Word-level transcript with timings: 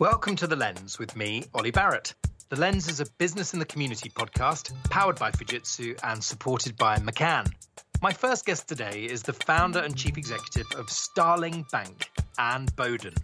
Welcome 0.00 0.36
to 0.36 0.46
The 0.46 0.54
Lens 0.54 1.00
with 1.00 1.16
me, 1.16 1.42
Oli 1.54 1.72
Barrett. 1.72 2.14
The 2.50 2.60
Lens 2.60 2.86
is 2.86 3.00
a 3.00 3.10
business 3.18 3.52
in 3.52 3.58
the 3.58 3.64
community 3.64 4.08
podcast 4.08 4.72
powered 4.84 5.18
by 5.18 5.32
Fujitsu 5.32 5.98
and 6.04 6.22
supported 6.22 6.76
by 6.76 6.98
McCann. 6.98 7.50
My 8.00 8.12
first 8.12 8.46
guest 8.46 8.68
today 8.68 9.06
is 9.06 9.24
the 9.24 9.32
founder 9.32 9.80
and 9.80 9.96
chief 9.96 10.16
executive 10.16 10.70
of 10.78 10.88
Starling 10.88 11.66
Bank, 11.72 12.12
Anne 12.38 12.68
Boden. 12.76 13.14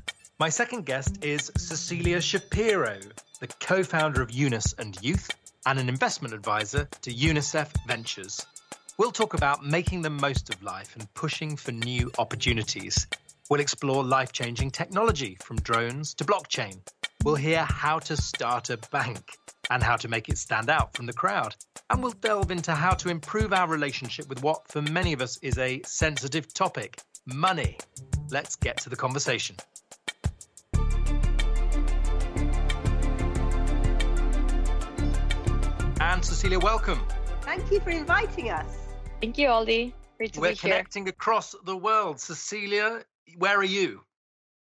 My 0.41 0.49
second 0.49 0.85
guest 0.85 1.25
is 1.25 1.53
Cecilia 1.57 2.21
Shapiro, 2.21 2.99
the 3.39 3.47
co 3.61 3.85
founder 3.85 4.21
of 4.21 4.33
Yunus 4.33 4.75
and 4.77 5.01
Youth 5.01 5.31
and 5.67 5.79
an 5.79 5.89
investment 5.89 6.35
advisor 6.35 6.89
to 7.03 7.11
UNICEF 7.13 7.69
Ventures. 7.87 8.45
We'll 8.99 9.13
talk 9.13 9.35
about 9.35 9.65
making 9.65 10.03
the 10.03 10.11
most 10.11 10.53
of 10.53 10.61
life 10.61 10.97
and 10.97 11.15
pushing 11.15 11.57
for 11.57 11.71
new 11.71 12.11
opportunities. 12.19 13.07
We'll 13.51 13.61
explore 13.61 14.03
life 14.03 14.33
changing 14.33 14.71
technology 14.71 15.37
from 15.43 15.57
drones 15.57 16.15
to 16.15 16.25
blockchain. 16.25 16.81
We'll 17.25 17.35
hear 17.35 17.63
how 17.63 17.99
to 17.99 18.17
start 18.17 18.71
a 18.71 18.79
bank 18.91 19.37
and 19.71 19.83
how 19.83 19.97
to 19.97 20.09
make 20.09 20.31
it 20.31 20.39
stand 20.39 20.71
out 20.71 20.97
from 20.97 21.05
the 21.05 21.13
crowd. 21.13 21.55
And 21.91 22.03
we'll 22.03 22.13
delve 22.13 22.51
into 22.51 22.73
how 22.73 22.95
to 22.95 23.11
improve 23.11 23.53
our 23.53 23.69
relationship 23.69 24.31
with 24.31 24.43
what, 24.43 24.67
for 24.69 24.81
many 24.81 25.13
of 25.13 25.21
us, 25.21 25.39
is 25.43 25.59
a 25.59 25.83
sensitive 25.85 26.55
topic 26.55 27.03
money. 27.27 27.77
Let's 28.31 28.57
get 28.57 28.79
to 28.79 28.89
the 28.89 28.97
conversation. 28.97 29.57
And 36.01 36.25
Cecilia, 36.25 36.59
welcome. 36.61 37.01
Thank 37.43 37.71
you 37.71 37.81
for 37.81 37.91
inviting 37.91 38.51
us. 38.51 38.75
Thank 39.21 39.37
you, 39.37 39.49
Oli. 39.49 39.95
Great 40.17 40.33
to 40.33 40.41
We're 40.41 40.53
be 40.53 40.57
connecting 40.57 41.09
across 41.09 41.55
the 41.67 41.77
world. 41.77 42.21
Cecilia, 42.21 43.03
where 43.39 43.57
are 43.57 43.65
you? 43.65 44.01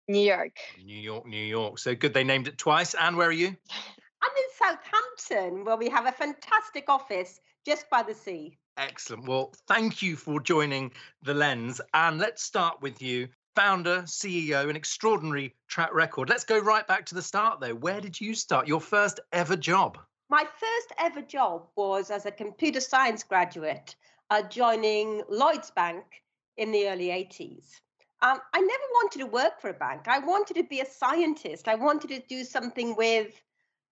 New 0.08 0.20
York. 0.20 0.56
New 0.84 0.96
York, 0.96 1.26
New 1.26 1.44
York. 1.44 1.78
So 1.78 1.94
good 1.94 2.12
they 2.12 2.24
named 2.24 2.48
it 2.48 2.58
twice. 2.58 2.94
And 2.94 3.16
where 3.16 3.28
are 3.28 3.32
you? 3.32 3.48
I'm 3.48 4.32
in 4.36 4.78
Southampton, 4.78 5.64
where 5.64 5.76
we 5.76 5.88
have 5.88 6.06
a 6.06 6.12
fantastic 6.12 6.88
office 6.88 7.40
just 7.64 7.88
by 7.90 8.02
the 8.02 8.14
sea. 8.14 8.58
Excellent. 8.76 9.26
Well, 9.26 9.52
thank 9.68 10.02
you 10.02 10.16
for 10.16 10.40
joining 10.40 10.92
The 11.22 11.34
Lens. 11.34 11.80
And 11.92 12.18
let's 12.18 12.42
start 12.42 12.82
with 12.82 13.00
you. 13.00 13.28
Founder, 13.54 14.02
CEO, 14.02 14.68
an 14.68 14.74
extraordinary 14.74 15.54
track 15.68 15.94
record. 15.94 16.28
Let's 16.28 16.44
go 16.44 16.58
right 16.58 16.86
back 16.86 17.06
to 17.06 17.14
the 17.14 17.22
start, 17.22 17.60
though. 17.60 17.74
Where 17.74 18.00
did 18.00 18.20
you 18.20 18.34
start? 18.34 18.66
Your 18.66 18.80
first 18.80 19.20
ever 19.32 19.56
job? 19.56 19.98
My 20.28 20.44
first 20.44 20.92
ever 20.98 21.22
job 21.22 21.68
was 21.76 22.10
as 22.10 22.26
a 22.26 22.32
computer 22.32 22.80
science 22.80 23.22
graduate, 23.22 23.94
uh, 24.30 24.42
joining 24.42 25.22
Lloyds 25.28 25.70
Bank 25.70 26.04
in 26.56 26.72
the 26.72 26.88
early 26.88 27.08
80s. 27.08 27.80
Um, 28.24 28.40
I 28.54 28.60
never 28.60 28.84
wanted 28.94 29.18
to 29.18 29.26
work 29.26 29.60
for 29.60 29.68
a 29.68 29.74
bank. 29.74 30.08
I 30.08 30.18
wanted 30.18 30.54
to 30.54 30.64
be 30.64 30.80
a 30.80 30.86
scientist. 30.86 31.68
I 31.68 31.74
wanted 31.74 32.08
to 32.08 32.20
do 32.20 32.42
something 32.42 32.96
with 32.96 33.38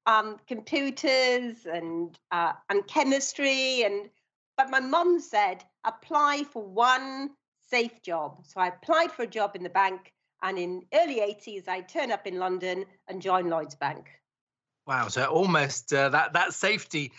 um, 0.06 0.38
computers 0.48 1.66
and 1.70 2.19
uh, 2.30 2.55
and 2.70 2.86
chemistry. 2.86 3.83
And 3.84 4.08
but 4.56 4.70
my 4.70 4.80
mum 4.80 5.20
said 5.20 5.62
apply 5.84 6.44
for 6.50 6.62
one 6.62 7.33
safe 7.69 8.00
job. 8.03 8.47
So 8.47 8.58
I 8.58 8.69
applied 8.69 9.12
for 9.12 9.25
a 9.25 9.27
job 9.27 9.55
in 9.55 9.62
the 9.62 9.69
bank, 9.69 10.14
and 10.42 10.58
in 10.58 10.86
early 10.94 11.20
80s 11.20 11.69
I 11.69 11.83
turned 11.83 12.10
up 12.10 12.27
in 12.27 12.38
London 12.38 12.86
and 13.08 13.20
joined 13.20 13.50
Lloyds 13.50 13.75
Bank. 13.75 14.08
Wow. 14.86 15.08
So 15.08 15.27
almost 15.27 15.92
uh, 15.92 16.08
that, 16.08 16.33
that 16.33 16.55
safety 16.55 17.12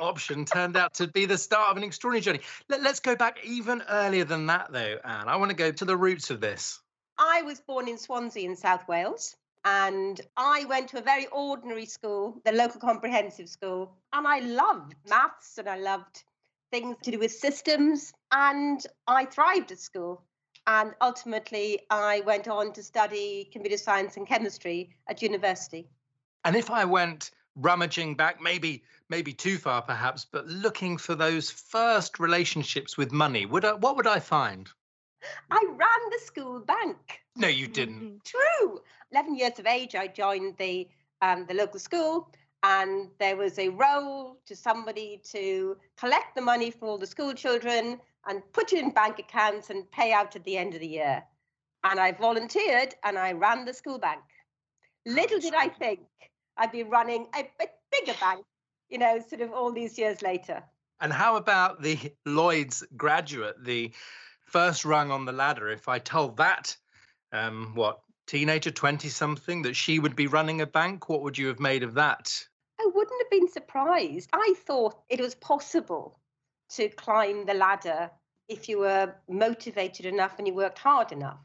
option 0.00 0.44
turned 0.44 0.76
out 0.76 0.94
to 0.94 1.06
be 1.08 1.26
the 1.26 1.38
start 1.38 1.70
of 1.70 1.76
an 1.76 1.84
extraordinary 1.84 2.22
journey. 2.22 2.40
Let, 2.68 2.82
let's 2.82 3.00
go 3.00 3.14
back 3.14 3.38
even 3.44 3.82
earlier 3.88 4.24
than 4.24 4.46
that, 4.46 4.72
though, 4.72 4.98
Anne. 5.04 5.28
I 5.28 5.36
want 5.36 5.50
to 5.50 5.56
go 5.56 5.70
to 5.70 5.84
the 5.84 5.96
roots 5.96 6.30
of 6.30 6.40
this. 6.40 6.80
I 7.18 7.42
was 7.42 7.60
born 7.60 7.86
in 7.88 7.98
Swansea 7.98 8.48
in 8.48 8.56
South 8.56 8.88
Wales. 8.88 9.36
And 9.64 10.20
I 10.36 10.64
went 10.64 10.88
to 10.88 10.98
a 10.98 11.02
very 11.02 11.26
ordinary 11.26 11.84
school, 11.84 12.40
the 12.44 12.52
local 12.52 12.80
comprehensive 12.80 13.48
school. 13.48 13.94
And 14.12 14.26
I 14.26 14.40
loved 14.40 14.94
maths 15.08 15.58
and 15.58 15.68
I 15.68 15.76
loved 15.76 16.24
things 16.70 16.96
to 17.02 17.10
do 17.10 17.18
with 17.18 17.32
systems. 17.32 18.12
And 18.32 18.84
I 19.06 19.26
thrived 19.26 19.70
at 19.70 19.78
school. 19.78 20.24
And 20.66 20.94
ultimately, 21.00 21.80
I 21.90 22.22
went 22.22 22.48
on 22.48 22.72
to 22.72 22.82
study 22.82 23.48
computer 23.52 23.76
science 23.76 24.16
and 24.16 24.26
chemistry 24.26 24.96
at 25.08 25.20
university. 25.20 25.88
And 26.44 26.56
if 26.56 26.70
I 26.70 26.84
went 26.84 27.30
rummaging 27.56 28.16
back, 28.16 28.40
maybe 28.40 28.82
maybe 29.08 29.32
too 29.32 29.58
far 29.58 29.82
perhaps, 29.82 30.24
but 30.24 30.46
looking 30.46 30.96
for 30.96 31.14
those 31.14 31.50
first 31.50 32.20
relationships 32.20 32.96
with 32.96 33.12
money, 33.12 33.44
would 33.44 33.64
I, 33.64 33.72
what 33.72 33.96
would 33.96 34.06
I 34.06 34.20
find? 34.20 34.68
I 35.50 35.62
ran 35.68 36.10
the 36.10 36.20
school 36.24 36.60
bank. 36.60 37.20
No, 37.36 37.48
you 37.48 37.66
didn't. 37.66 38.24
True. 38.24 38.80
11 39.12 39.36
years 39.36 39.58
of 39.58 39.66
age, 39.66 39.94
I 39.94 40.06
joined 40.06 40.56
the 40.58 40.88
um, 41.22 41.44
the 41.46 41.54
local 41.54 41.78
school, 41.78 42.30
and 42.62 43.08
there 43.18 43.36
was 43.36 43.58
a 43.58 43.68
role 43.68 44.38
to 44.46 44.56
somebody 44.56 45.20
to 45.32 45.76
collect 45.98 46.34
the 46.34 46.40
money 46.40 46.70
for 46.70 46.86
all 46.86 46.98
the 46.98 47.06
school 47.06 47.34
children 47.34 48.00
and 48.26 48.42
put 48.52 48.72
it 48.72 48.78
in 48.78 48.90
bank 48.90 49.18
accounts 49.18 49.70
and 49.70 49.90
pay 49.90 50.12
out 50.12 50.36
at 50.36 50.44
the 50.44 50.56
end 50.56 50.74
of 50.74 50.80
the 50.80 50.86
year. 50.86 51.22
And 51.84 51.98
I 51.98 52.12
volunteered 52.12 52.94
and 53.04 53.18
I 53.18 53.32
ran 53.32 53.64
the 53.64 53.74
school 53.74 53.98
bank. 53.98 54.22
Little 55.06 55.38
did 55.38 55.54
I 55.54 55.68
think 55.68 56.00
I'd 56.60 56.70
be 56.70 56.82
running 56.82 57.26
a 57.34 57.48
bigger 57.90 58.16
bank, 58.20 58.44
you 58.90 58.98
know, 58.98 59.18
sort 59.26 59.40
of 59.40 59.50
all 59.50 59.72
these 59.72 59.98
years 59.98 60.20
later. 60.20 60.62
And 61.00 61.10
how 61.10 61.36
about 61.36 61.82
the 61.82 62.12
Lloyds 62.26 62.84
graduate, 62.96 63.64
the 63.64 63.92
first 64.44 64.84
rung 64.84 65.10
on 65.10 65.24
the 65.24 65.32
ladder? 65.32 65.70
If 65.70 65.88
I 65.88 65.98
told 65.98 66.36
that, 66.36 66.76
um, 67.32 67.72
what, 67.74 68.00
teenager, 68.26 68.70
20 68.70 69.08
something, 69.08 69.62
that 69.62 69.74
she 69.74 69.98
would 69.98 70.14
be 70.14 70.26
running 70.26 70.60
a 70.60 70.66
bank, 70.66 71.08
what 71.08 71.22
would 71.22 71.38
you 71.38 71.46
have 71.46 71.60
made 71.60 71.82
of 71.82 71.94
that? 71.94 72.30
I 72.78 72.90
wouldn't 72.94 73.22
have 73.22 73.30
been 73.30 73.48
surprised. 73.48 74.28
I 74.34 74.54
thought 74.66 75.00
it 75.08 75.18
was 75.18 75.34
possible 75.34 76.20
to 76.70 76.90
climb 76.90 77.46
the 77.46 77.54
ladder 77.54 78.10
if 78.48 78.68
you 78.68 78.80
were 78.80 79.14
motivated 79.28 80.04
enough 80.04 80.34
and 80.36 80.46
you 80.46 80.52
worked 80.52 80.78
hard 80.78 81.10
enough. 81.10 81.40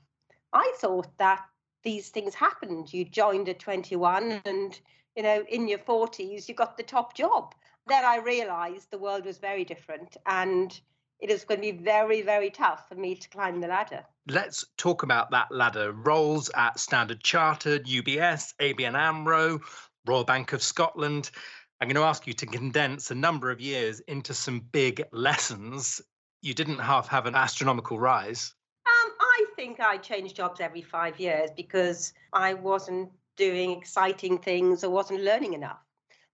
I 0.52 0.74
thought 0.80 1.08
that 1.20 1.46
these 1.84 2.10
things 2.10 2.36
happened. 2.36 2.92
You 2.92 3.06
joined 3.06 3.48
at 3.48 3.60
21 3.60 4.42
and, 4.44 4.78
you 5.16 5.24
know, 5.24 5.44
in 5.50 5.68
your 5.68 5.80
40s, 5.80 6.48
you 6.48 6.54
got 6.56 6.78
the 6.78 6.84
top 6.84 7.16
job. 7.16 7.56
Then 7.88 8.04
I 8.04 8.18
realized 8.18 8.92
the 8.92 8.98
world 8.98 9.26
was 9.26 9.38
very 9.38 9.64
different 9.64 10.18
and 10.26 10.80
it 11.20 11.30
is 11.30 11.46
going 11.46 11.62
to 11.62 11.72
be 11.72 11.84
very, 11.84 12.22
very 12.22 12.50
tough 12.50 12.90
for 12.90 12.96
me 12.96 13.16
to 13.16 13.30
climb 13.30 13.62
the 13.62 13.68
ladder. 13.68 14.04
Let's 14.28 14.66
talk 14.78 15.04
about 15.04 15.32
that 15.32 15.48
ladder. 15.52 15.94
Roles 15.94 16.50
at 16.56 16.80
Standard 16.80 17.24
Chartered, 17.24 17.86
UBS, 17.86 18.54
ABN 18.60 18.96
AMRO, 18.96 19.62
Royal 20.06 20.24
Bank 20.24 20.52
of 20.52 20.62
Scotland. 20.62 21.32
I'm 21.80 21.88
going 21.88 21.96
to 21.96 22.02
ask 22.02 22.28
you 22.28 22.34
to 22.34 22.46
condense 22.46 23.12
a 23.12 23.16
number 23.16 23.52
of 23.52 23.62
years 23.62 24.02
into 24.02 24.34
some 24.34 24.60
big 24.72 25.04
lessons. 25.12 26.02
You 26.42 26.54
didn't 26.54 26.80
half 26.80 27.08
have 27.08 27.26
an 27.26 27.36
astronomical 27.36 28.00
rise. 28.00 28.54
Um, 28.86 29.12
I 29.20 29.46
think 29.56 29.80
I 29.80 29.98
changed 29.98 30.36
jobs 30.36 30.60
every 30.60 30.82
five 30.82 31.20
years 31.20 31.50
because 31.56 32.14
I 32.34 32.54
wasn't 32.54 33.10
doing 33.36 33.72
exciting 33.72 34.38
things 34.38 34.84
or 34.84 34.90
wasn't 34.90 35.22
learning 35.22 35.54
enough. 35.54 35.80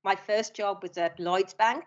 My 0.03 0.16
first 0.16 0.53
job 0.53 0.84
was 0.84 0.97
at 0.97 1.19
Lloyds 1.19 1.53
Bank. 1.53 1.84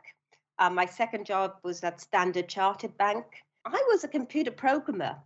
My 0.58 0.86
second 0.86 1.26
job 1.26 1.54
was 1.62 1.82
at 1.82 2.00
Standard 2.00 2.48
Chartered 2.48 2.96
Bank. 2.96 3.24
I 3.64 3.82
was 3.88 4.04
a 4.04 4.08
computer 4.08 4.50
programmer 4.50 5.16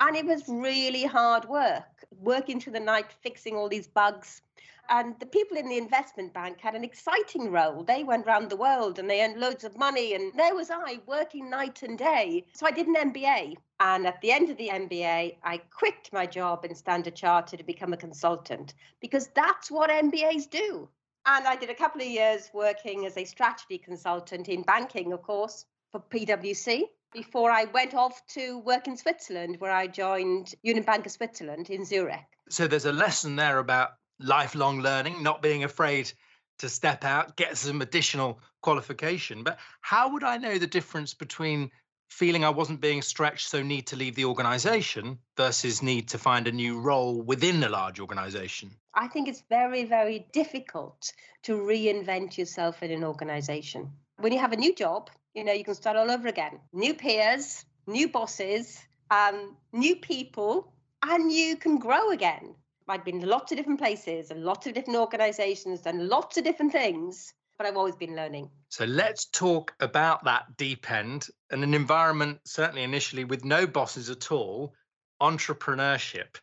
and 0.00 0.14
it 0.14 0.26
was 0.26 0.44
really 0.48 1.04
hard 1.04 1.46
work, 1.46 2.04
working 2.20 2.60
through 2.60 2.74
the 2.74 2.80
night, 2.80 3.12
fixing 3.22 3.56
all 3.56 3.68
these 3.68 3.88
bugs. 3.88 4.42
And 4.88 5.18
the 5.18 5.26
people 5.26 5.56
in 5.56 5.68
the 5.68 5.78
investment 5.78 6.32
bank 6.32 6.60
had 6.60 6.76
an 6.76 6.84
exciting 6.84 7.50
role. 7.50 7.82
They 7.82 8.04
went 8.04 8.26
around 8.26 8.50
the 8.50 8.56
world 8.56 8.98
and 9.00 9.10
they 9.10 9.22
earned 9.24 9.40
loads 9.40 9.64
of 9.64 9.76
money. 9.76 10.14
And 10.14 10.32
there 10.34 10.54
was 10.54 10.70
I 10.70 11.00
working 11.06 11.50
night 11.50 11.82
and 11.82 11.98
day. 11.98 12.44
So 12.52 12.66
I 12.66 12.70
did 12.70 12.86
an 12.86 12.94
MBA. 12.94 13.56
And 13.78 14.06
at 14.06 14.20
the 14.22 14.32
end 14.32 14.48
of 14.50 14.56
the 14.56 14.68
MBA, 14.68 15.36
I 15.42 15.58
quit 15.58 16.08
my 16.12 16.26
job 16.26 16.64
in 16.64 16.74
Standard 16.74 17.14
Chartered 17.14 17.58
to 17.58 17.64
become 17.64 17.92
a 17.92 17.96
consultant 17.96 18.74
because 19.00 19.28
that's 19.34 19.70
what 19.70 19.90
MBAs 19.90 20.48
do. 20.48 20.88
And 21.26 21.46
I 21.46 21.56
did 21.56 21.70
a 21.70 21.74
couple 21.74 22.00
of 22.00 22.06
years 22.06 22.50
working 22.54 23.04
as 23.04 23.16
a 23.16 23.24
strategy 23.24 23.78
consultant 23.78 24.48
in 24.48 24.62
banking, 24.62 25.12
of 25.12 25.22
course, 25.22 25.66
for 25.92 26.00
PwC 26.00 26.84
before 27.12 27.50
I 27.50 27.64
went 27.64 27.94
off 27.94 28.24
to 28.28 28.58
work 28.58 28.86
in 28.86 28.96
Switzerland, 28.96 29.56
where 29.58 29.72
I 29.72 29.86
joined 29.88 30.54
Union 30.62 30.84
Bank 30.84 31.06
of 31.06 31.12
Switzerland 31.12 31.68
in 31.68 31.84
Zurich. 31.84 32.20
So 32.48 32.66
there's 32.66 32.84
a 32.84 32.92
lesson 32.92 33.36
there 33.36 33.58
about 33.58 33.90
lifelong 34.20 34.80
learning, 34.80 35.22
not 35.22 35.42
being 35.42 35.64
afraid 35.64 36.12
to 36.58 36.68
step 36.68 37.04
out, 37.04 37.36
get 37.36 37.56
some 37.56 37.82
additional 37.82 38.40
qualification. 38.62 39.42
But 39.42 39.58
how 39.80 40.12
would 40.12 40.24
I 40.24 40.36
know 40.36 40.58
the 40.58 40.66
difference 40.66 41.12
between 41.12 41.70
feeling 42.08 42.44
I 42.44 42.50
wasn't 42.50 42.80
being 42.80 43.02
stretched, 43.02 43.48
so 43.48 43.62
need 43.62 43.86
to 43.88 43.96
leave 43.96 44.14
the 44.14 44.24
organization 44.24 45.18
versus 45.36 45.82
need 45.82 46.08
to 46.08 46.18
find 46.18 46.46
a 46.46 46.52
new 46.52 46.80
role 46.80 47.20
within 47.20 47.62
a 47.62 47.68
large 47.68 48.00
organization? 48.00 48.70
I 48.94 49.08
think 49.08 49.28
it's 49.28 49.42
very, 49.48 49.84
very 49.84 50.26
difficult 50.32 51.12
to 51.42 51.52
reinvent 51.52 52.38
yourself 52.38 52.82
in 52.82 52.90
an 52.90 53.04
organization. 53.04 53.92
When 54.18 54.32
you 54.32 54.38
have 54.38 54.52
a 54.52 54.56
new 54.56 54.74
job, 54.74 55.10
you 55.34 55.44
know, 55.44 55.52
you 55.52 55.64
can 55.64 55.74
start 55.74 55.96
all 55.96 56.10
over 56.10 56.28
again. 56.28 56.58
New 56.72 56.94
peers, 56.94 57.64
new 57.86 58.08
bosses, 58.08 58.80
um, 59.10 59.56
new 59.72 59.96
people, 59.96 60.72
and 61.02 61.30
you 61.30 61.56
can 61.56 61.78
grow 61.78 62.10
again. 62.10 62.54
I'd 62.88 63.04
been 63.04 63.20
lots 63.20 63.52
of 63.52 63.58
different 63.58 63.80
places 63.80 64.30
and 64.30 64.44
lots 64.44 64.66
of 64.66 64.74
different 64.74 64.98
organizations, 64.98 65.80
done 65.82 66.08
lots 66.08 66.38
of 66.38 66.44
different 66.44 66.72
things, 66.72 67.32
but 67.56 67.66
I've 67.66 67.76
always 67.76 67.96
been 67.96 68.14
learning. 68.14 68.50
So 68.68 68.84
let's 68.84 69.26
talk 69.26 69.74
about 69.80 70.24
that 70.24 70.56
deep 70.56 70.90
end 70.90 71.28
and 71.50 71.62
an 71.62 71.74
environment, 71.74 72.40
certainly 72.44 72.82
initially 72.82 73.24
with 73.24 73.44
no 73.44 73.66
bosses 73.66 74.10
at 74.10 74.30
all, 74.30 74.74
entrepreneurship. 75.20 76.36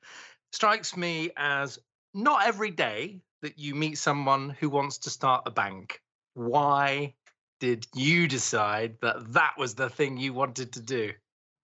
Strikes 0.51 0.95
me 0.95 1.31
as 1.37 1.79
not 2.13 2.45
every 2.45 2.71
day 2.71 3.21
that 3.41 3.59
you 3.59 3.75
meet 3.75 3.97
someone 3.97 4.49
who 4.59 4.69
wants 4.69 4.97
to 4.99 5.09
start 5.09 5.43
a 5.45 5.51
bank. 5.51 6.01
Why 6.33 7.13
did 7.59 7.85
you 7.93 8.27
decide 8.27 8.97
that 9.01 9.33
that 9.33 9.53
was 9.57 9.75
the 9.75 9.89
thing 9.89 10.17
you 10.17 10.33
wanted 10.33 10.73
to 10.73 10.81
do? 10.81 11.11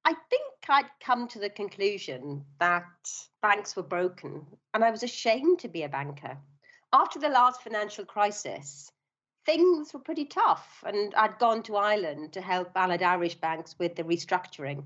I 0.05 0.13
think 0.29 0.43
I'd 0.67 0.89
come 1.03 1.27
to 1.29 1.39
the 1.39 1.49
conclusion 1.49 2.45
that 2.59 2.85
banks 3.41 3.75
were 3.75 3.83
broken 3.83 4.45
and 4.73 4.83
I 4.83 4.91
was 4.91 5.03
ashamed 5.03 5.59
to 5.59 5.67
be 5.67 5.83
a 5.83 5.89
banker. 5.89 6.37
After 6.93 7.19
the 7.19 7.29
last 7.29 7.61
financial 7.61 8.05
crisis, 8.05 8.91
things 9.45 9.93
were 9.93 9.99
pretty 9.99 10.25
tough, 10.25 10.83
and 10.85 11.13
I'd 11.15 11.39
gone 11.39 11.63
to 11.63 11.75
Ireland 11.75 12.33
to 12.33 12.41
help 12.41 12.71
Allied 12.75 13.03
Irish 13.03 13.35
banks 13.35 13.75
with 13.79 13.95
the 13.95 14.03
restructuring. 14.03 14.83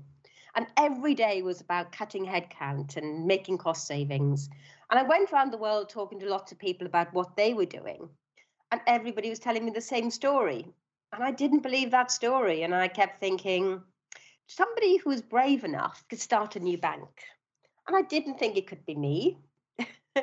And 0.54 0.66
every 0.76 1.14
day 1.14 1.42
was 1.42 1.60
about 1.60 1.92
cutting 1.92 2.24
headcount 2.24 2.96
and 2.96 3.26
making 3.26 3.58
cost 3.58 3.86
savings. 3.86 4.48
And 4.90 5.00
I 5.00 5.02
went 5.02 5.32
around 5.32 5.52
the 5.52 5.58
world 5.58 5.88
talking 5.88 6.20
to 6.20 6.28
lots 6.28 6.52
of 6.52 6.58
people 6.58 6.86
about 6.86 7.12
what 7.12 7.36
they 7.36 7.54
were 7.54 7.64
doing. 7.64 8.08
And 8.70 8.80
everybody 8.86 9.30
was 9.30 9.40
telling 9.40 9.64
me 9.64 9.72
the 9.72 9.80
same 9.80 10.10
story. 10.10 10.66
And 11.12 11.24
I 11.24 11.32
didn't 11.32 11.62
believe 11.62 11.90
that 11.90 12.12
story. 12.12 12.62
And 12.62 12.74
I 12.74 12.88
kept 12.88 13.20
thinking, 13.20 13.82
somebody 14.46 14.96
who 14.96 15.10
was 15.10 15.22
brave 15.22 15.64
enough 15.64 16.04
could 16.08 16.20
start 16.20 16.56
a 16.56 16.60
new 16.60 16.78
bank. 16.78 17.08
And 17.86 17.96
I 17.96 18.02
didn't 18.02 18.38
think 18.38 18.56
it 18.56 18.66
could 18.66 18.84
be 18.86 18.94
me. 18.94 19.38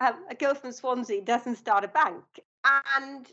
um, 0.00 0.24
a 0.28 0.34
girl 0.34 0.54
from 0.54 0.72
Swansea 0.72 1.22
doesn't 1.22 1.56
start 1.56 1.84
a 1.84 1.88
bank. 1.88 2.24
And 2.96 3.26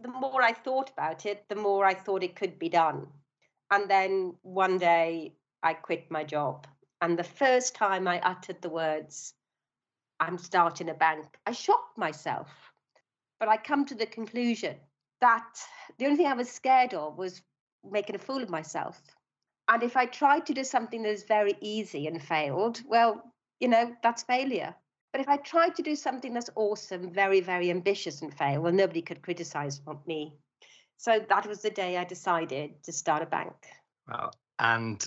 the 0.00 0.08
more 0.08 0.42
I 0.42 0.52
thought 0.52 0.90
about 0.90 1.26
it, 1.26 1.44
the 1.48 1.56
more 1.56 1.84
I 1.84 1.94
thought 1.94 2.22
it 2.22 2.36
could 2.36 2.58
be 2.58 2.68
done. 2.68 3.08
And 3.70 3.90
then 3.90 4.34
one 4.42 4.78
day 4.78 5.34
I 5.62 5.74
quit 5.74 6.10
my 6.10 6.24
job. 6.24 6.66
And 7.00 7.18
the 7.18 7.24
first 7.24 7.74
time 7.74 8.08
I 8.08 8.20
uttered 8.20 8.62
the 8.62 8.70
words, 8.70 9.34
I'm 10.20 10.38
starting 10.38 10.88
a 10.88 10.94
bank, 10.94 11.26
I 11.46 11.52
shocked 11.52 11.96
myself. 11.98 12.48
But 13.38 13.48
I 13.48 13.56
come 13.56 13.84
to 13.86 13.94
the 13.94 14.06
conclusion 14.06 14.76
that 15.20 15.48
the 15.98 16.06
only 16.06 16.16
thing 16.16 16.26
I 16.26 16.34
was 16.34 16.50
scared 16.50 16.94
of 16.94 17.16
was 17.18 17.42
making 17.88 18.16
a 18.16 18.18
fool 18.18 18.42
of 18.42 18.50
myself. 18.50 19.00
And 19.68 19.82
if 19.82 19.96
I 19.96 20.06
tried 20.06 20.46
to 20.46 20.54
do 20.54 20.64
something 20.64 21.02
that 21.02 21.10
is 21.10 21.24
very 21.24 21.56
easy 21.60 22.06
and 22.06 22.22
failed, 22.22 22.82
well, 22.86 23.22
you 23.60 23.68
know, 23.68 23.94
that's 24.02 24.22
failure. 24.22 24.74
But 25.12 25.20
if 25.20 25.28
I 25.28 25.36
tried 25.38 25.74
to 25.76 25.82
do 25.82 25.96
something 25.96 26.34
that's 26.34 26.50
awesome, 26.54 27.10
very, 27.10 27.40
very 27.40 27.70
ambitious 27.70 28.22
and 28.22 28.32
fail, 28.32 28.60
well, 28.60 28.72
nobody 28.72 29.02
could 29.02 29.22
criticize 29.22 29.80
me. 30.06 30.34
So 30.98 31.24
that 31.28 31.46
was 31.46 31.62
the 31.62 31.70
day 31.70 31.96
I 31.96 32.04
decided 32.04 32.82
to 32.84 32.92
start 32.92 33.22
a 33.22 33.26
bank. 33.26 33.54
Well, 34.06 34.32
and 34.58 35.06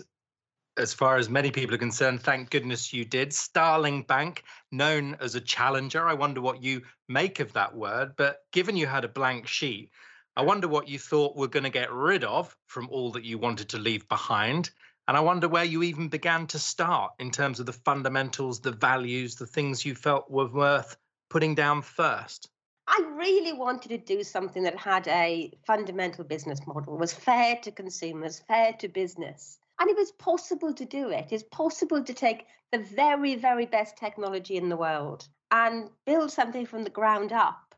as 0.77 0.93
far 0.93 1.17
as 1.17 1.29
many 1.29 1.51
people 1.51 1.75
are 1.75 1.79
concerned, 1.79 2.21
thank 2.23 2.49
goodness 2.49 2.93
you 2.93 3.05
did. 3.05 3.33
Starling 3.33 4.03
Bank, 4.03 4.43
known 4.71 5.17
as 5.19 5.35
a 5.35 5.41
challenger. 5.41 6.07
I 6.07 6.13
wonder 6.13 6.41
what 6.41 6.63
you 6.63 6.81
make 7.07 7.39
of 7.39 7.53
that 7.53 7.75
word. 7.75 8.13
But 8.15 8.45
given 8.51 8.77
you 8.77 8.87
had 8.87 9.03
a 9.03 9.09
blank 9.09 9.47
sheet, 9.47 9.91
I 10.37 10.43
wonder 10.43 10.67
what 10.67 10.87
you 10.87 10.97
thought 10.97 11.35
we're 11.35 11.47
going 11.47 11.63
to 11.63 11.69
get 11.69 11.91
rid 11.91 12.23
of 12.23 12.55
from 12.67 12.87
all 12.89 13.11
that 13.11 13.25
you 13.25 13.37
wanted 13.37 13.69
to 13.69 13.77
leave 13.77 14.07
behind. 14.07 14.71
And 15.07 15.17
I 15.17 15.19
wonder 15.19 15.47
where 15.47 15.63
you 15.63 15.83
even 15.83 16.07
began 16.07 16.47
to 16.47 16.59
start 16.59 17.13
in 17.19 17.31
terms 17.31 17.59
of 17.59 17.65
the 17.65 17.73
fundamentals, 17.73 18.59
the 18.59 18.71
values, 18.71 19.35
the 19.35 19.47
things 19.47 19.85
you 19.85 19.95
felt 19.95 20.29
were 20.29 20.47
worth 20.47 20.95
putting 21.29 21.55
down 21.55 21.81
first. 21.81 22.49
I 22.87 23.01
really 23.13 23.53
wanted 23.53 23.89
to 23.89 23.97
do 23.97 24.23
something 24.23 24.63
that 24.63 24.77
had 24.77 25.07
a 25.07 25.51
fundamental 25.65 26.23
business 26.23 26.59
model, 26.67 26.97
was 26.97 27.13
fair 27.13 27.57
to 27.63 27.71
consumers, 27.71 28.39
fair 28.39 28.73
to 28.79 28.87
business. 28.87 29.59
And 29.79 29.89
it 29.89 29.95
was 29.95 30.11
possible 30.11 30.73
to 30.73 30.85
do 30.85 31.09
it. 31.09 31.27
It's 31.31 31.43
possible 31.51 32.03
to 32.03 32.13
take 32.13 32.45
the 32.71 32.79
very, 32.79 33.35
very 33.35 33.65
best 33.65 33.97
technology 33.97 34.57
in 34.57 34.69
the 34.69 34.77
world 34.77 35.27
and 35.51 35.89
build 36.05 36.31
something 36.31 36.65
from 36.65 36.83
the 36.83 36.89
ground 36.89 37.31
up 37.31 37.75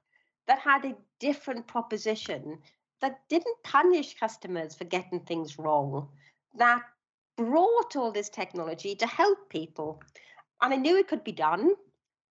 that 0.48 0.60
had 0.60 0.86
a 0.86 0.96
different 1.20 1.68
proposition 1.68 2.60
that 3.02 3.22
didn't 3.30 3.64
punish 3.64 4.20
customers 4.20 4.76
for 4.76 4.86
getting 4.86 5.20
things 5.20 5.58
wrong, 5.58 6.10
that 6.58 6.82
brought 7.38 7.96
all 7.96 8.12
this 8.12 8.30
technology 8.30 8.96
to 8.96 9.08
help 9.08 9.50
people. 9.50 10.02
And 10.62 10.74
I 10.74 10.78
knew 10.78 10.98
it 10.98 11.08
could 11.08 11.24
be 11.24 11.32
done. 11.32 11.72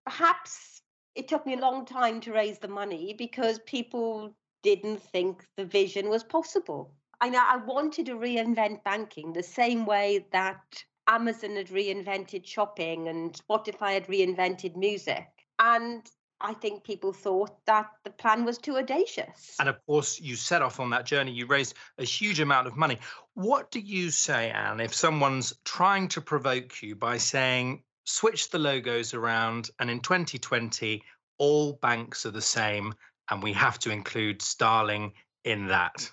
Perhaps 0.04 0.82
it 1.14 1.28
took 1.28 1.46
me 1.46 1.54
a 1.54 1.60
long 1.60 1.84
time 1.84 2.20
to 2.22 2.32
raise 2.32 2.58
the 2.58 2.69
money 2.69 3.14
because 3.16 3.58
people 3.60 4.34
didn't 4.62 5.02
think 5.02 5.44
the 5.56 5.64
vision 5.64 6.08
was 6.08 6.25
possible. 6.25 6.94
I 7.20 7.28
know 7.28 7.43
I 7.44 7.56
wanted 7.56 8.06
to 8.06 8.14
reinvent 8.14 8.82
banking 8.84 9.32
the 9.32 9.43
same 9.43 9.87
way 9.87 10.26
that 10.32 10.84
Amazon 11.06 11.56
had 11.56 11.69
reinvented 11.69 12.46
shopping 12.46 13.08
and 13.08 13.32
Spotify 13.32 13.94
had 13.94 14.06
reinvented 14.06 14.76
music. 14.76 15.26
And 15.58 16.08
I 16.40 16.55
think 16.55 16.82
people 16.82 17.12
thought 17.12 17.64
that 17.66 17.87
the 18.05 18.10
plan 18.10 18.44
was 18.44 18.58
too 18.58 18.76
audacious. 18.76 19.56
And 19.60 19.69
of 19.69 19.84
course, 19.87 20.20
you 20.20 20.34
set 20.34 20.62
off 20.62 20.81
on 20.81 20.90
that 20.90 21.06
journey. 21.06 21.32
You 21.32 21.46
raised 21.46 21.75
a 21.98 22.05
huge 22.05 22.40
amount 22.40 22.66
of 22.66 22.76
money. 22.76 22.98
What 23.34 23.70
do 23.70 23.81
you 23.81 24.11
say, 24.11 24.50
Anne, 24.50 24.81
if 24.81 24.94
someone's 24.94 25.55
trying 25.64 26.08
to 26.08 26.20
provoke 26.20 26.82
you 26.82 26.94
by 26.94 27.17
saying, 27.17 27.82
switch 28.05 28.50
the 28.50 28.58
logos 28.58 29.14
around, 29.14 29.70
and 29.79 29.90
in 29.90 30.00
2020, 30.00 31.02
all 31.38 31.73
banks 31.75 32.26
are 32.26 32.31
the 32.31 32.43
same, 32.43 32.94
and 33.31 33.43
we 33.43 33.52
have 33.55 33.79
to 33.81 33.90
include 33.90 34.43
Starling 34.43 35.14
in 35.44 35.67
that? 35.69 36.11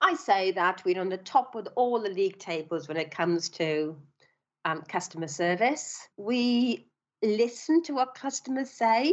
I 0.00 0.14
say 0.14 0.52
that 0.52 0.82
we're 0.84 1.00
on 1.00 1.08
the 1.08 1.18
top 1.18 1.54
of 1.54 1.68
all 1.74 2.00
the 2.00 2.08
league 2.08 2.38
tables 2.38 2.88
when 2.88 2.96
it 2.96 3.10
comes 3.10 3.48
to 3.50 3.96
um, 4.64 4.82
customer 4.82 5.28
service. 5.28 6.08
We 6.16 6.86
listen 7.22 7.82
to 7.82 7.94
what 7.94 8.14
customers 8.14 8.70
say 8.70 9.12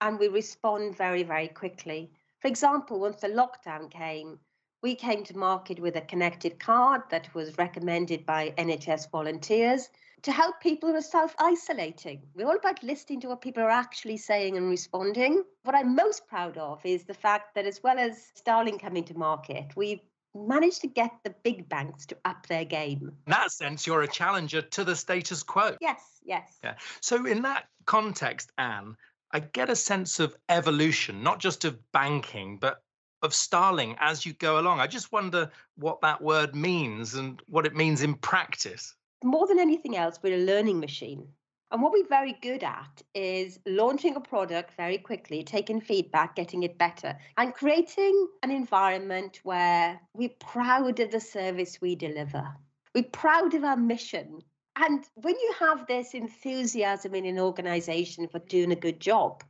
and 0.00 0.18
we 0.18 0.28
respond 0.28 0.96
very, 0.96 1.22
very 1.22 1.48
quickly. 1.48 2.10
For 2.40 2.48
example, 2.48 3.00
once 3.00 3.20
the 3.20 3.28
lockdown 3.28 3.90
came, 3.90 4.38
we 4.82 4.94
came 4.94 5.24
to 5.24 5.36
market 5.36 5.80
with 5.80 5.96
a 5.96 6.00
connected 6.00 6.58
card 6.58 7.02
that 7.10 7.32
was 7.34 7.56
recommended 7.58 8.26
by 8.26 8.54
NHS 8.58 9.10
volunteers 9.10 9.88
to 10.22 10.32
help 10.32 10.60
people 10.60 10.88
who 10.88 10.96
are 10.96 11.02
self 11.02 11.34
isolating. 11.38 12.22
We're 12.34 12.46
all 12.46 12.56
about 12.56 12.82
listening 12.82 13.20
to 13.20 13.28
what 13.28 13.40
people 13.40 13.62
are 13.62 13.70
actually 13.70 14.16
saying 14.16 14.56
and 14.56 14.68
responding. 14.68 15.44
What 15.62 15.76
I'm 15.76 15.94
most 15.94 16.26
proud 16.26 16.58
of 16.58 16.84
is 16.84 17.04
the 17.04 17.14
fact 17.14 17.54
that, 17.54 17.66
as 17.66 17.82
well 17.82 17.98
as 17.98 18.32
Starling 18.34 18.78
coming 18.78 19.04
to 19.04 19.14
market, 19.14 19.72
we've 19.76 20.00
managed 20.34 20.82
to 20.82 20.88
get 20.88 21.12
the 21.24 21.34
big 21.42 21.68
banks 21.68 22.06
to 22.06 22.16
up 22.24 22.46
their 22.46 22.64
game. 22.64 23.12
In 23.26 23.30
that 23.30 23.52
sense, 23.52 23.86
you're 23.86 24.02
a 24.02 24.08
challenger 24.08 24.62
to 24.62 24.84
the 24.84 24.96
status 24.96 25.42
quo. 25.42 25.76
Yes, 25.80 26.00
yes. 26.24 26.58
Yeah. 26.62 26.74
So, 27.00 27.26
in 27.26 27.42
that 27.42 27.64
context, 27.86 28.52
Anne, 28.58 28.96
I 29.32 29.40
get 29.40 29.70
a 29.70 29.76
sense 29.76 30.20
of 30.20 30.36
evolution, 30.48 31.22
not 31.22 31.40
just 31.40 31.64
of 31.64 31.78
banking, 31.92 32.58
but 32.58 32.82
of 33.26 33.34
Starling 33.34 33.94
as 33.98 34.24
you 34.24 34.32
go 34.32 34.58
along. 34.58 34.80
I 34.80 34.86
just 34.86 35.12
wonder 35.12 35.50
what 35.76 36.00
that 36.00 36.22
word 36.22 36.54
means 36.54 37.14
and 37.14 37.42
what 37.48 37.66
it 37.66 37.76
means 37.76 38.00
in 38.00 38.14
practice. 38.14 38.94
More 39.22 39.46
than 39.46 39.58
anything 39.58 39.96
else, 39.96 40.18
we're 40.22 40.36
a 40.36 40.44
learning 40.44 40.80
machine. 40.80 41.28
And 41.72 41.82
what 41.82 41.92
we're 41.92 42.06
very 42.06 42.36
good 42.40 42.62
at 42.62 43.02
is 43.14 43.58
launching 43.66 44.14
a 44.14 44.20
product 44.20 44.74
very 44.76 44.98
quickly, 44.98 45.42
taking 45.42 45.80
feedback, 45.80 46.36
getting 46.36 46.62
it 46.62 46.78
better, 46.78 47.18
and 47.36 47.52
creating 47.52 48.28
an 48.44 48.52
environment 48.52 49.40
where 49.42 50.00
we're 50.14 50.30
proud 50.38 51.00
of 51.00 51.10
the 51.10 51.20
service 51.20 51.80
we 51.80 51.96
deliver. 51.96 52.46
We're 52.94 53.02
proud 53.02 53.54
of 53.54 53.64
our 53.64 53.76
mission. 53.76 54.38
And 54.76 55.04
when 55.14 55.34
you 55.34 55.54
have 55.58 55.86
this 55.86 56.14
enthusiasm 56.14 57.14
in 57.16 57.26
an 57.26 57.40
organization 57.40 58.28
for 58.28 58.38
doing 58.38 58.70
a 58.70 58.76
good 58.76 59.00
job, 59.00 59.42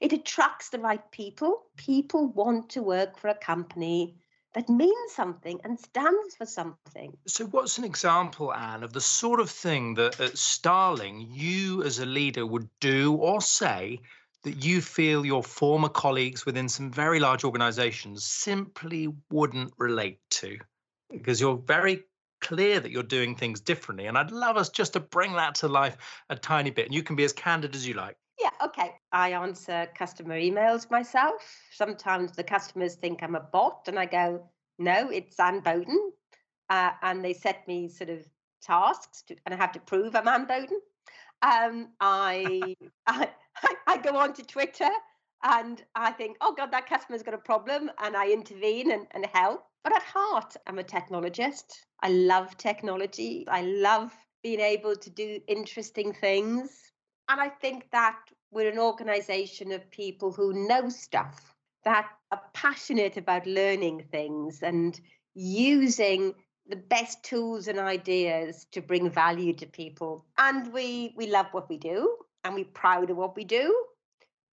it 0.00 0.12
attracts 0.12 0.68
the 0.68 0.78
right 0.78 1.10
people. 1.10 1.66
People 1.76 2.28
want 2.28 2.70
to 2.70 2.82
work 2.82 3.18
for 3.18 3.28
a 3.28 3.34
company 3.34 4.16
that 4.54 4.68
means 4.68 5.12
something 5.12 5.60
and 5.64 5.78
stands 5.78 6.34
for 6.36 6.46
something. 6.46 7.16
So, 7.26 7.46
what's 7.46 7.78
an 7.78 7.84
example, 7.84 8.52
Anne, 8.52 8.82
of 8.82 8.92
the 8.92 9.00
sort 9.00 9.40
of 9.40 9.50
thing 9.50 9.94
that 9.94 10.18
at 10.20 10.38
Starling 10.38 11.20
you 11.30 11.82
as 11.82 11.98
a 11.98 12.06
leader 12.06 12.46
would 12.46 12.68
do 12.80 13.14
or 13.14 13.40
say 13.40 14.00
that 14.44 14.64
you 14.64 14.80
feel 14.80 15.26
your 15.26 15.42
former 15.42 15.88
colleagues 15.88 16.46
within 16.46 16.68
some 16.68 16.90
very 16.90 17.20
large 17.20 17.44
organizations 17.44 18.24
simply 18.24 19.08
wouldn't 19.30 19.72
relate 19.78 20.18
to? 20.30 20.58
Because 21.10 21.40
you're 21.40 21.56
very 21.56 22.04
clear 22.40 22.80
that 22.80 22.90
you're 22.90 23.02
doing 23.02 23.34
things 23.34 23.60
differently. 23.60 24.06
And 24.06 24.16
I'd 24.16 24.30
love 24.30 24.56
us 24.56 24.68
just 24.68 24.92
to 24.94 25.00
bring 25.00 25.34
that 25.34 25.56
to 25.56 25.68
life 25.68 25.96
a 26.30 26.36
tiny 26.36 26.70
bit. 26.70 26.86
And 26.86 26.94
you 26.94 27.02
can 27.02 27.16
be 27.16 27.24
as 27.24 27.32
candid 27.32 27.74
as 27.74 27.86
you 27.86 27.94
like. 27.94 28.16
Okay. 28.62 28.94
I 29.12 29.32
answer 29.32 29.88
customer 29.96 30.38
emails 30.38 30.90
myself. 30.90 31.42
Sometimes 31.72 32.32
the 32.32 32.44
customers 32.44 32.94
think 32.96 33.22
I'm 33.22 33.34
a 33.34 33.40
bot, 33.40 33.86
and 33.86 33.98
I 33.98 34.06
go, 34.06 34.48
no, 34.78 35.10
it's 35.10 35.38
Anne 35.38 35.60
Boden. 35.60 36.12
Uh, 36.70 36.90
and 37.02 37.24
they 37.24 37.32
set 37.32 37.66
me 37.66 37.88
sort 37.88 38.10
of 38.10 38.26
tasks, 38.62 39.22
to, 39.22 39.36
and 39.46 39.54
I 39.54 39.58
have 39.58 39.72
to 39.72 39.80
prove 39.80 40.14
I'm 40.14 40.28
Anne 40.28 40.46
Boden. 40.46 40.80
Um, 41.42 41.88
I, 42.00 42.76
I, 43.06 43.28
I, 43.86 43.96
go 43.98 44.16
onto 44.16 44.42
Twitter 44.42 44.90
and 45.42 45.82
I 45.94 46.12
think, 46.12 46.36
oh 46.40 46.54
God, 46.54 46.72
that 46.72 46.88
customer's 46.88 47.22
got 47.22 47.34
a 47.34 47.38
problem, 47.38 47.90
and 48.02 48.16
I 48.16 48.30
intervene 48.30 48.90
and, 48.90 49.06
and 49.12 49.26
help. 49.32 49.64
But 49.84 49.94
at 49.94 50.02
heart, 50.02 50.56
I'm 50.66 50.78
a 50.78 50.84
technologist. 50.84 51.64
I 52.02 52.10
love 52.10 52.56
technology. 52.56 53.46
I 53.48 53.62
love 53.62 54.12
being 54.42 54.60
able 54.60 54.96
to 54.96 55.10
do 55.10 55.40
interesting 55.46 56.12
things. 56.12 56.70
And 57.28 57.40
I 57.40 57.48
think 57.48 57.88
that 57.92 58.18
we're 58.50 58.70
an 58.70 58.78
organization 58.78 59.72
of 59.72 59.90
people 59.90 60.32
who 60.32 60.66
know 60.66 60.88
stuff, 60.88 61.54
that 61.84 62.08
are 62.30 62.42
passionate 62.54 63.16
about 63.16 63.46
learning 63.46 64.04
things 64.10 64.62
and 64.62 65.00
using 65.34 66.34
the 66.68 66.76
best 66.76 67.22
tools 67.22 67.68
and 67.68 67.78
ideas 67.78 68.66
to 68.72 68.80
bring 68.82 69.08
value 69.10 69.52
to 69.54 69.66
people. 69.66 70.26
And 70.36 70.72
we 70.72 71.14
we 71.16 71.26
love 71.26 71.46
what 71.52 71.68
we 71.68 71.78
do 71.78 72.16
and 72.44 72.54
we're 72.54 72.64
proud 72.66 73.10
of 73.10 73.16
what 73.16 73.36
we 73.36 73.44
do 73.44 73.74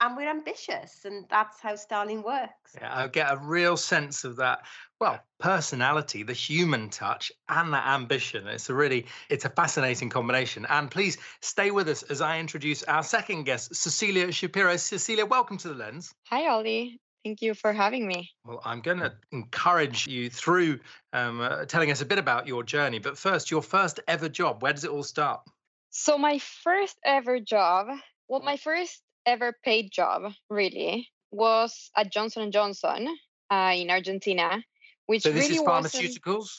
and 0.01 0.15
we're 0.15 0.29
ambitious 0.29 1.05
and 1.05 1.25
that's 1.29 1.59
how 1.59 1.75
starling 1.75 2.23
works 2.23 2.75
yeah 2.75 2.91
i 2.95 3.07
get 3.07 3.31
a 3.31 3.37
real 3.37 3.75
sense 3.75 4.23
of 4.23 4.35
that 4.35 4.59
well 4.99 5.19
personality 5.39 6.23
the 6.23 6.33
human 6.33 6.89
touch 6.89 7.31
and 7.49 7.73
that 7.73 7.87
ambition 7.87 8.47
it's 8.47 8.69
a 8.69 8.73
really 8.73 9.05
it's 9.29 9.45
a 9.45 9.49
fascinating 9.49 10.09
combination 10.09 10.65
and 10.69 10.91
please 10.91 11.17
stay 11.41 11.71
with 11.71 11.87
us 11.87 12.03
as 12.03 12.21
i 12.21 12.39
introduce 12.39 12.83
our 12.83 13.03
second 13.03 13.43
guest 13.43 13.75
cecilia 13.75 14.31
shapiro 14.31 14.75
cecilia 14.77 15.25
welcome 15.25 15.57
to 15.57 15.69
the 15.69 15.75
lens 15.75 16.13
hi 16.25 16.47
oli 16.47 16.99
Thank 17.23 17.41
you 17.41 17.53
for 17.53 17.73
having 17.73 18.07
me. 18.07 18.31
Well, 18.45 18.61
I'm 18.63 18.79
going 18.79 18.99
to 18.99 19.13
encourage 19.31 20.07
you 20.07 20.29
through 20.29 20.79
um, 21.11 21.41
uh, 21.41 21.65
telling 21.65 21.91
us 21.91 22.01
a 22.01 22.05
bit 22.05 22.17
about 22.17 22.47
your 22.47 22.63
journey. 22.63 22.99
But 22.99 23.17
first, 23.17 23.51
your 23.51 23.61
first 23.61 23.99
ever 24.07 24.29
job. 24.29 24.63
Where 24.63 24.71
does 24.71 24.85
it 24.85 24.89
all 24.89 25.03
start? 25.03 25.41
So, 25.89 26.17
my 26.17 26.39
first 26.39 26.97
ever 27.03 27.39
job, 27.39 27.87
well, 28.29 28.41
my 28.41 28.55
first 28.55 29.01
ever 29.25 29.53
paid 29.63 29.91
job 29.91 30.31
really 30.49 31.07
was 31.31 31.91
at 31.95 32.11
Johnson 32.11 32.43
and 32.43 32.53
Johnson 32.53 33.07
uh, 33.51 33.73
in 33.75 33.89
Argentina, 33.89 34.63
which 35.05 35.23
so 35.23 35.31
this 35.31 35.49
really 35.49 35.55
is 35.55 35.61
pharmaceuticals. 35.61 36.49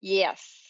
Yes, 0.00 0.66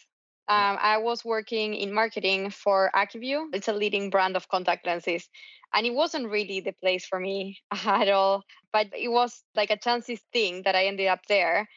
um, 0.49 0.77
I 0.81 0.97
was 0.97 1.25
working 1.25 1.73
in 1.73 1.93
marketing 1.93 2.51
for 2.51 2.89
Acuvue. 2.95 3.49
It's 3.53 3.67
a 3.67 3.73
leading 3.73 4.09
brand 4.09 4.37
of 4.37 4.47
contact 4.47 4.87
lenses, 4.87 5.27
and 5.73 5.85
it 5.85 5.93
wasn't 5.93 6.29
really 6.29 6.61
the 6.61 6.71
place 6.71 7.05
for 7.05 7.19
me 7.19 7.59
at 7.85 8.07
all. 8.09 8.43
But 8.71 8.87
it 8.97 9.09
was 9.09 9.43
like 9.55 9.71
a 9.71 9.77
chances 9.77 10.21
thing 10.31 10.61
that 10.63 10.75
I 10.75 10.85
ended 10.85 11.07
up 11.07 11.25
there, 11.27 11.67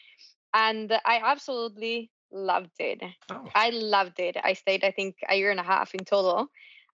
and 0.55 0.93
I 1.05 1.21
absolutely 1.25 2.11
loved 2.33 2.79
it. 2.79 3.03
Oh. 3.31 3.49
I 3.55 3.71
loved 3.71 4.21
it. 4.21 4.37
I 4.43 4.53
stayed, 4.53 4.85
I 4.85 4.93
think, 4.93 5.17
a 5.29 5.35
year 5.35 5.51
and 5.51 5.61
a 5.61 5.65
half 5.65 5.93
in 5.95 6.05
total 6.05 6.49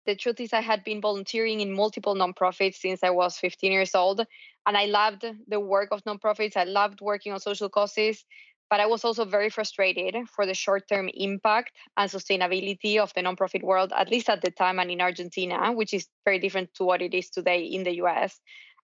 the 0.06 0.16
truth 0.16 0.40
is, 0.40 0.52
I 0.52 0.60
had 0.60 0.84
been 0.84 1.00
volunteering 1.00 1.60
in 1.60 1.75
multiple 1.75 2.14
nonprofits 2.14 2.76
since 2.76 3.00
I 3.02 3.10
was 3.10 3.36
15 3.38 3.72
years 3.72 3.94
old. 3.94 4.25
And 4.66 4.76
I 4.76 4.86
loved 4.86 5.25
the 5.48 5.60
work 5.60 5.88
of 5.92 6.02
nonprofits. 6.04 6.56
I 6.56 6.64
loved 6.64 7.00
working 7.00 7.32
on 7.32 7.40
social 7.40 7.68
causes. 7.68 8.25
But 8.68 8.80
I 8.80 8.86
was 8.86 9.04
also 9.04 9.25
very 9.25 9.48
frustrated 9.48 10.16
for 10.28 10.44
the 10.44 10.54
short 10.54 10.88
term 10.88 11.08
impact 11.14 11.72
and 11.96 12.10
sustainability 12.10 12.98
of 12.98 13.12
the 13.14 13.20
nonprofit 13.20 13.62
world, 13.62 13.92
at 13.96 14.10
least 14.10 14.28
at 14.28 14.42
the 14.42 14.50
time 14.50 14.80
and 14.80 14.90
in 14.90 15.00
Argentina, 15.00 15.72
which 15.72 15.94
is 15.94 16.08
very 16.25 16.40
different 16.40 16.75
to 16.75 16.84
what 16.84 17.00
it 17.00 17.14
is 17.14 17.30
today 17.30 17.60
in 17.60 17.84
the 17.84 17.96
US. 18.02 18.40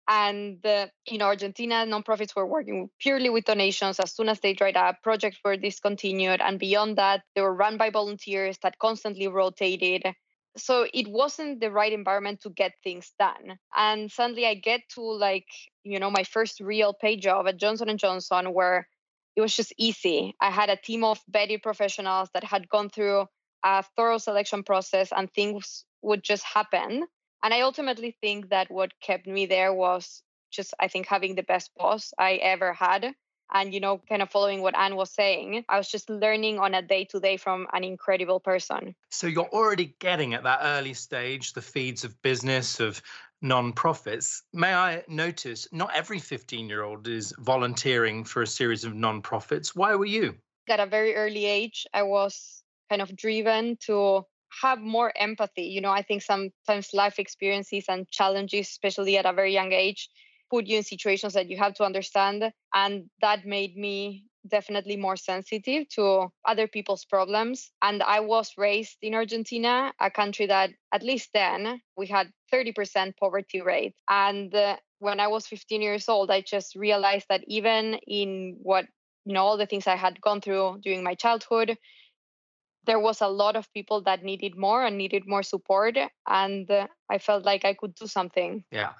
And 0.07 0.65
uh, 0.65 0.87
in 1.07 1.21
Argentina, 1.21 1.85
nonprofits 1.85 2.35
were 2.35 2.45
working 2.45 2.89
purely 2.99 3.29
with 3.29 3.45
donations. 3.45 3.99
As 3.99 4.13
soon 4.13 4.29
as 4.29 4.39
they 4.39 4.53
dried 4.53 4.77
up, 4.77 5.01
projects 5.01 5.39
were 5.43 5.57
discontinued. 5.57 6.41
And 6.41 6.59
beyond 6.59 6.97
that, 6.97 7.23
they 7.33 7.41
were 7.41 7.53
run 7.53 7.77
by 7.77 7.89
volunteers 7.89 8.57
that 8.59 8.77
constantly 8.77 9.27
rotated 9.27 10.03
so 10.57 10.87
it 10.93 11.07
wasn't 11.07 11.59
the 11.59 11.71
right 11.71 11.91
environment 11.91 12.41
to 12.41 12.49
get 12.49 12.73
things 12.83 13.11
done. 13.19 13.59
And 13.75 14.11
suddenly 14.11 14.45
i 14.45 14.55
get 14.55 14.81
to 14.95 15.01
like 15.01 15.47
you 15.83 15.99
know 15.99 16.11
my 16.11 16.23
first 16.23 16.59
real 16.59 16.93
pay 16.93 17.17
job 17.17 17.47
at 17.47 17.57
johnson 17.57 17.89
and 17.89 17.99
johnson 17.99 18.53
where 18.53 18.87
it 19.35 19.41
was 19.41 19.53
just 19.53 19.73
easy. 19.77 20.33
I 20.39 20.49
had 20.49 20.69
a 20.69 20.77
team 20.77 21.03
of 21.03 21.19
vetted 21.29 21.61
professionals 21.61 22.29
that 22.33 22.45
had 22.45 22.69
gone 22.69 22.89
through 22.89 23.25
a 23.65 23.83
thorough 23.97 24.17
selection 24.17 24.63
process 24.63 25.09
and 25.13 25.29
things 25.29 25.83
would 26.01 26.23
just 26.23 26.43
happen. 26.43 27.05
And 27.43 27.53
i 27.53 27.61
ultimately 27.61 28.15
think 28.21 28.49
that 28.49 28.71
what 28.71 28.93
kept 29.01 29.27
me 29.27 29.45
there 29.45 29.73
was 29.73 30.23
just 30.51 30.73
i 30.79 30.87
think 30.87 31.05
having 31.07 31.35
the 31.35 31.43
best 31.43 31.71
boss 31.77 32.13
i 32.17 32.33
ever 32.35 32.73
had 32.73 33.13
and 33.53 33.73
you 33.73 33.79
know 33.79 34.01
kind 34.09 34.21
of 34.21 34.29
following 34.29 34.61
what 34.61 34.77
anne 34.77 34.95
was 34.95 35.11
saying 35.11 35.63
i 35.69 35.77
was 35.77 35.89
just 35.89 36.09
learning 36.09 36.59
on 36.59 36.73
a 36.73 36.81
day 36.81 37.05
to 37.05 37.19
day 37.19 37.37
from 37.37 37.67
an 37.73 37.83
incredible 37.83 38.39
person. 38.39 38.95
So 39.09 39.27
you're 39.27 39.49
already 39.49 39.95
getting 39.99 40.33
at 40.33 40.43
that 40.43 40.59
early 40.61 40.93
stage 40.93 41.53
the 41.53 41.61
feeds 41.61 42.03
of 42.03 42.21
business 42.21 42.79
of 42.79 43.01
non-profits. 43.41 44.43
May 44.53 44.73
i 44.73 45.03
notice 45.07 45.67
not 45.71 45.91
every 45.95 46.19
15 46.19 46.67
year 46.67 46.83
old 46.83 47.07
is 47.07 47.33
volunteering 47.39 48.23
for 48.23 48.41
a 48.41 48.47
series 48.47 48.83
of 48.83 48.93
non-profits. 48.95 49.75
Why 49.75 49.95
were 49.95 50.05
you? 50.05 50.35
At 50.67 50.79
a 50.79 50.85
very 50.85 51.15
early 51.15 51.45
age 51.45 51.85
i 51.93 52.03
was 52.03 52.63
kind 52.89 53.01
of 53.01 53.15
driven 53.15 53.77
to 53.87 54.25
have 54.61 54.79
more 54.79 55.11
empathy. 55.15 55.63
You 55.63 55.81
know 55.81 55.91
i 55.91 56.01
think 56.01 56.21
sometimes 56.21 56.93
life 56.93 57.19
experiences 57.19 57.85
and 57.87 58.09
challenges 58.09 58.69
especially 58.69 59.17
at 59.17 59.25
a 59.25 59.33
very 59.33 59.53
young 59.53 59.71
age 59.71 60.09
put 60.49 60.67
you 60.67 60.77
in 60.77 60.83
situations 60.83 61.33
that 61.33 61.49
you 61.49 61.57
have 61.57 61.73
to 61.75 61.83
understand. 61.83 62.51
And 62.73 63.09
that 63.21 63.45
made 63.45 63.75
me 63.75 64.25
definitely 64.47 64.97
more 64.97 65.15
sensitive 65.15 65.89
to 65.89 66.27
other 66.45 66.67
people's 66.67 67.05
problems. 67.05 67.71
And 67.81 68.03
I 68.03 68.19
was 68.19 68.53
raised 68.57 68.97
in 69.01 69.15
Argentina, 69.15 69.93
a 69.99 70.11
country 70.11 70.45
that 70.47 70.71
at 70.93 71.03
least 71.03 71.29
then 71.33 71.81
we 71.97 72.07
had 72.07 72.31
30% 72.53 73.17
poverty 73.17 73.61
rate. 73.61 73.95
And 74.09 74.53
uh, 74.53 74.77
when 74.99 75.19
I 75.19 75.27
was 75.27 75.47
15 75.47 75.81
years 75.81 76.07
old, 76.07 76.31
I 76.31 76.41
just 76.41 76.75
realized 76.75 77.25
that 77.29 77.43
even 77.47 77.95
in 78.07 78.57
what, 78.61 78.85
you 79.25 79.33
know, 79.33 79.43
all 79.43 79.57
the 79.57 79.65
things 79.65 79.87
I 79.87 79.95
had 79.95 80.21
gone 80.21 80.41
through 80.41 80.79
during 80.83 81.03
my 81.03 81.15
childhood, 81.15 81.77
there 82.85 82.99
was 82.99 83.21
a 83.21 83.27
lot 83.27 83.55
of 83.55 83.71
people 83.73 84.01
that 84.01 84.23
needed 84.23 84.57
more 84.57 84.85
and 84.85 84.97
needed 84.97 85.27
more 85.27 85.43
support 85.43 85.97
and 86.27 86.69
uh, 86.69 86.87
i 87.09 87.17
felt 87.17 87.43
like 87.43 87.65
i 87.65 87.73
could 87.73 87.93
do 87.95 88.07
something 88.07 88.63
yeah 88.71 88.91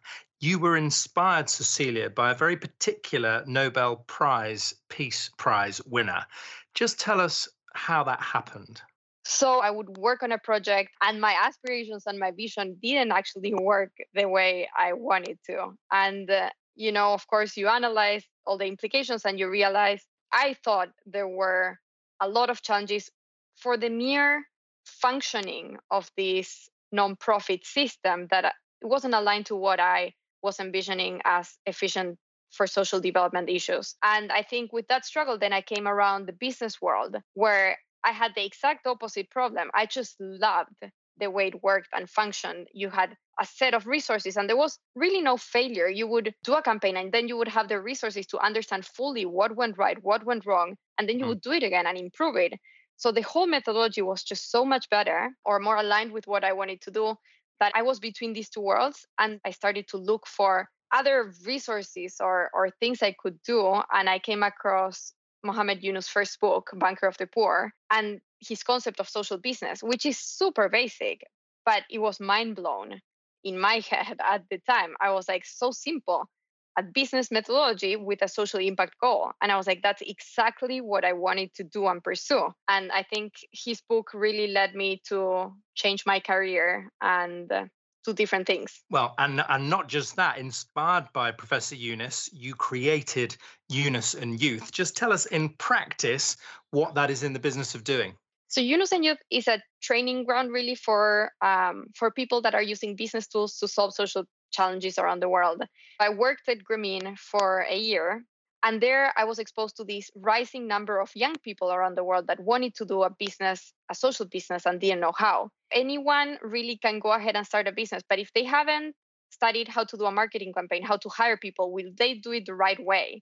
you 0.45 0.59
were 0.59 0.77
inspired, 0.77 1.49
Cecilia, 1.49 2.09
by 2.09 2.31
a 2.31 2.35
very 2.35 2.57
particular 2.57 3.43
Nobel 3.47 3.97
Prize, 4.07 4.73
Peace 4.89 5.31
Prize 5.37 5.81
winner. 5.85 6.25
Just 6.73 6.99
tell 6.99 7.21
us 7.21 7.47
how 7.73 8.03
that 8.03 8.21
happened. 8.21 8.81
So 9.23 9.59
I 9.59 9.71
would 9.71 9.97
work 9.97 10.21
on 10.21 10.31
a 10.31 10.37
project, 10.37 10.91
and 11.01 11.19
my 11.19 11.33
aspirations 11.33 12.03
and 12.05 12.19
my 12.19 12.31
vision 12.31 12.77
didn't 12.81 13.11
actually 13.11 13.53
work 13.55 13.91
the 14.13 14.27
way 14.27 14.69
I 14.77 14.93
wanted 14.93 15.39
to. 15.47 15.71
And, 15.91 16.29
uh, 16.29 16.49
you 16.75 16.91
know, 16.91 17.13
of 17.13 17.25
course, 17.27 17.57
you 17.57 17.67
analyze 17.67 18.23
all 18.45 18.57
the 18.57 18.65
implications 18.65 19.25
and 19.25 19.39
you 19.39 19.49
realize 19.49 20.05
I 20.31 20.55
thought 20.63 20.89
there 21.05 21.27
were 21.27 21.79
a 22.19 22.29
lot 22.29 22.49
of 22.49 22.61
challenges 22.61 23.09
for 23.55 23.77
the 23.77 23.89
mere 23.89 24.43
functioning 24.85 25.77
of 25.89 26.09
this 26.17 26.69
nonprofit 26.93 27.65
system 27.65 28.27
that 28.31 28.45
uh, 28.45 28.51
it 28.81 28.87
wasn't 28.87 29.13
aligned 29.13 29.47
to 29.47 29.55
what 29.55 29.79
I 29.79 30.13
was 30.41 30.59
envisioning 30.59 31.21
as 31.25 31.57
efficient 31.65 32.17
for 32.51 32.67
social 32.67 32.99
development 32.99 33.49
issues. 33.49 33.95
And 34.03 34.31
I 34.31 34.43
think 34.43 34.71
with 34.71 34.87
that 34.87 35.05
struggle, 35.05 35.37
then 35.37 35.53
I 35.53 35.61
came 35.61 35.87
around 35.87 36.27
the 36.27 36.33
business 36.33 36.81
world 36.81 37.17
where 37.33 37.77
I 38.03 38.11
had 38.11 38.33
the 38.35 38.45
exact 38.45 38.85
opposite 38.87 39.29
problem. 39.29 39.71
I 39.73 39.87
just 39.87 40.15
loved 40.19 40.69
the 41.17 41.31
way 41.31 41.47
it 41.47 41.63
worked 41.63 41.89
and 41.93 42.09
functioned. 42.09 42.67
You 42.73 42.89
had 42.89 43.15
a 43.39 43.45
set 43.45 43.73
of 43.73 43.87
resources, 43.87 44.37
and 44.37 44.49
there 44.49 44.57
was 44.57 44.77
really 44.95 45.21
no 45.21 45.37
failure. 45.37 45.87
You 45.87 46.07
would 46.07 46.33
do 46.43 46.53
a 46.53 46.61
campaign, 46.61 46.97
and 46.97 47.11
then 47.11 47.27
you 47.27 47.37
would 47.37 47.47
have 47.47 47.67
the 47.67 47.81
resources 47.81 48.27
to 48.27 48.37
understand 48.39 48.85
fully 48.85 49.25
what 49.25 49.55
went 49.55 49.77
right, 49.77 49.97
what 50.03 50.25
went 50.25 50.45
wrong, 50.45 50.75
and 50.97 51.09
then 51.09 51.19
you 51.19 51.25
mm. 51.25 51.29
would 51.29 51.41
do 51.41 51.51
it 51.51 51.63
again 51.63 51.87
and 51.87 51.97
improve 51.97 52.35
it. 52.35 52.53
So 52.97 53.11
the 53.11 53.21
whole 53.21 53.47
methodology 53.47 54.01
was 54.01 54.23
just 54.23 54.51
so 54.51 54.65
much 54.65 54.89
better 54.89 55.31
or 55.43 55.59
more 55.59 55.77
aligned 55.77 56.11
with 56.11 56.27
what 56.27 56.43
I 56.43 56.53
wanted 56.53 56.81
to 56.81 56.91
do 56.91 57.15
that 57.59 57.71
I 57.75 57.83
was 57.83 57.99
between 57.99 58.33
these 58.33 58.49
two 58.49 58.61
worlds 58.61 59.05
and 59.17 59.39
I 59.45 59.51
started 59.51 59.87
to 59.89 59.97
look 59.97 60.27
for 60.27 60.69
other 60.93 61.33
resources 61.45 62.17
or, 62.19 62.49
or 62.53 62.69
things 62.79 63.01
I 63.01 63.15
could 63.17 63.41
do. 63.43 63.81
And 63.91 64.09
I 64.09 64.19
came 64.19 64.43
across 64.43 65.13
Muhammad 65.43 65.83
Yunus' 65.83 66.07
first 66.07 66.39
book, 66.39 66.71
Banker 66.73 67.07
of 67.07 67.17
the 67.17 67.27
Poor, 67.27 67.73
and 67.91 68.19
his 68.39 68.63
concept 68.63 68.99
of 68.99 69.09
social 69.09 69.37
business, 69.37 69.81
which 69.81 70.05
is 70.05 70.17
super 70.17 70.69
basic, 70.69 71.21
but 71.65 71.83
it 71.89 71.99
was 71.99 72.19
mind 72.19 72.55
blown 72.55 73.01
in 73.43 73.59
my 73.59 73.81
head 73.89 74.17
at 74.23 74.43
the 74.49 74.59
time. 74.59 74.95
I 74.99 75.11
was 75.11 75.27
like, 75.27 75.45
so 75.45 75.71
simple 75.71 76.29
a 76.77 76.83
business 76.83 77.31
methodology 77.31 77.95
with 77.95 78.21
a 78.21 78.27
social 78.27 78.59
impact 78.59 78.95
goal. 79.01 79.31
And 79.41 79.51
I 79.51 79.57
was 79.57 79.67
like, 79.67 79.81
that's 79.81 80.01
exactly 80.01 80.81
what 80.81 81.05
I 81.05 81.13
wanted 81.13 81.53
to 81.55 81.63
do 81.63 81.87
and 81.87 82.03
pursue. 82.03 82.49
And 82.67 82.91
I 82.91 83.03
think 83.03 83.33
his 83.51 83.81
book 83.81 84.11
really 84.13 84.47
led 84.47 84.75
me 84.75 85.01
to 85.09 85.53
change 85.75 86.05
my 86.05 86.19
career 86.19 86.89
and 87.01 87.51
uh, 87.51 87.65
do 88.05 88.13
different 88.13 88.47
things. 88.47 88.83
Well, 88.89 89.13
and 89.17 89.43
and 89.49 89.69
not 89.69 89.87
just 89.87 90.15
that, 90.15 90.37
inspired 90.37 91.07
by 91.13 91.31
Professor 91.31 91.75
Yunus, 91.75 92.29
you 92.31 92.53
created 92.53 93.35
Yunus 93.69 94.13
and 94.13 94.41
Youth. 94.41 94.71
Just 94.71 94.95
tell 94.95 95.11
us 95.11 95.25
in 95.27 95.49
practice 95.49 96.37
what 96.71 96.95
that 96.95 97.09
is 97.09 97.23
in 97.23 97.33
the 97.33 97.39
business 97.39 97.75
of 97.75 97.83
doing. 97.83 98.15
So 98.47 98.61
Yunus 98.61 98.91
and 98.91 99.03
Youth 99.03 99.17
is 99.31 99.47
a 99.47 99.61
training 99.81 100.25
ground 100.25 100.51
really 100.51 100.75
for 100.75 101.31
um, 101.41 101.87
for 101.95 102.11
people 102.11 102.41
that 102.41 102.53
are 102.53 102.61
using 102.61 102.95
business 102.95 103.27
tools 103.27 103.57
to 103.57 103.67
solve 103.67 103.93
social 103.93 104.23
challenges 104.55 104.97
around 104.97 105.21
the 105.21 105.29
world. 105.29 105.61
I 105.99 106.09
worked 106.09 106.47
at 106.49 106.63
Grameen 106.63 107.17
for 107.17 107.65
a 107.69 107.77
year, 107.77 108.23
and 108.63 108.81
there 108.81 109.13
I 109.15 109.25
was 109.25 109.39
exposed 109.39 109.77
to 109.77 109.83
this 109.83 110.09
rising 110.15 110.67
number 110.67 110.99
of 110.99 111.11
young 111.15 111.35
people 111.43 111.71
around 111.71 111.95
the 111.95 112.03
world 112.03 112.27
that 112.27 112.39
wanted 112.39 112.73
to 112.75 112.85
do 112.85 113.03
a 113.03 113.09
business, 113.09 113.73
a 113.91 113.95
social 113.95 114.25
business, 114.25 114.65
and 114.65 114.79
didn't 114.79 115.01
know 115.01 115.13
how. 115.15 115.49
Anyone 115.71 116.37
really 116.41 116.77
can 116.77 116.99
go 116.99 117.11
ahead 117.11 117.35
and 117.35 117.45
start 117.45 117.67
a 117.67 117.71
business, 117.71 118.03
but 118.09 118.19
if 118.19 118.31
they 118.33 118.43
haven't 118.43 118.95
studied 119.29 119.67
how 119.67 119.83
to 119.83 119.97
do 119.97 120.05
a 120.05 120.11
marketing 120.11 120.53
campaign, 120.53 120.83
how 120.83 120.97
to 120.97 121.09
hire 121.09 121.37
people, 121.37 121.71
will 121.71 121.91
they 121.97 122.15
do 122.15 122.31
it 122.31 122.45
the 122.45 122.55
right 122.55 122.81
way? 122.83 123.21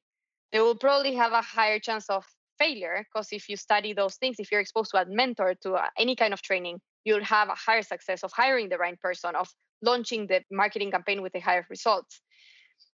They 0.51 0.61
will 0.61 0.77
probably 0.77 1.15
have 1.15 1.33
a 1.33 1.41
higher 1.41 1.79
chance 1.79 2.09
of 2.09 2.23
failure 2.59 3.05
because 3.05 3.27
if 3.31 3.49
you 3.49 3.57
study 3.57 3.93
those 3.93 4.15
things, 4.15 4.35
if 4.39 4.51
you're 4.51 4.61
exposed 4.61 4.91
to 4.91 5.01
a 5.01 5.05
mentor, 5.05 5.55
to 5.63 5.73
uh, 5.73 5.87
any 5.97 6.15
kind 6.15 6.33
of 6.33 6.41
training, 6.41 6.79
you'll 7.05 7.23
have 7.23 7.49
a 7.49 7.55
higher 7.55 7.81
success 7.81 8.23
of 8.23 8.31
hiring 8.31 8.69
the 8.69 8.77
right 8.77 8.99
person, 8.99 9.35
of 9.35 9.49
launching 9.83 10.27
the 10.27 10.41
marketing 10.49 10.89
campaign 10.89 11.21
with 11.21 11.33
the 11.33 11.39
higher 11.39 11.65
results. 11.69 12.21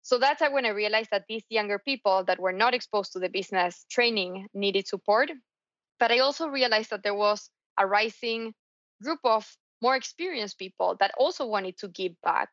So 0.03 0.19
that's 0.19 0.41
when 0.41 0.65
I 0.65 0.69
realized 0.69 1.09
that 1.11 1.25
these 1.27 1.43
younger 1.49 1.79
people 1.79 2.23
that 2.25 2.39
were 2.39 2.53
not 2.53 2.75
exposed 2.75 3.13
to 3.13 3.19
the 3.19 3.27
business 3.27 3.85
training 3.89 4.47
needed 4.53 4.87
support. 4.87 5.31
But 5.99 6.11
I 6.11 6.19
also 6.19 6.47
realized 6.47 6.91
that 6.91 7.01
there 7.01 7.15
was 7.15 7.49
a 7.77 7.87
rising 7.87 8.53
group 9.01 9.19
of 9.23 9.49
more 9.81 9.95
experienced 9.95 10.59
people 10.59 10.95
that 10.99 11.11
also 11.17 11.47
wanted 11.47 11.77
to 11.79 11.87
give 11.87 12.13
back. 12.23 12.49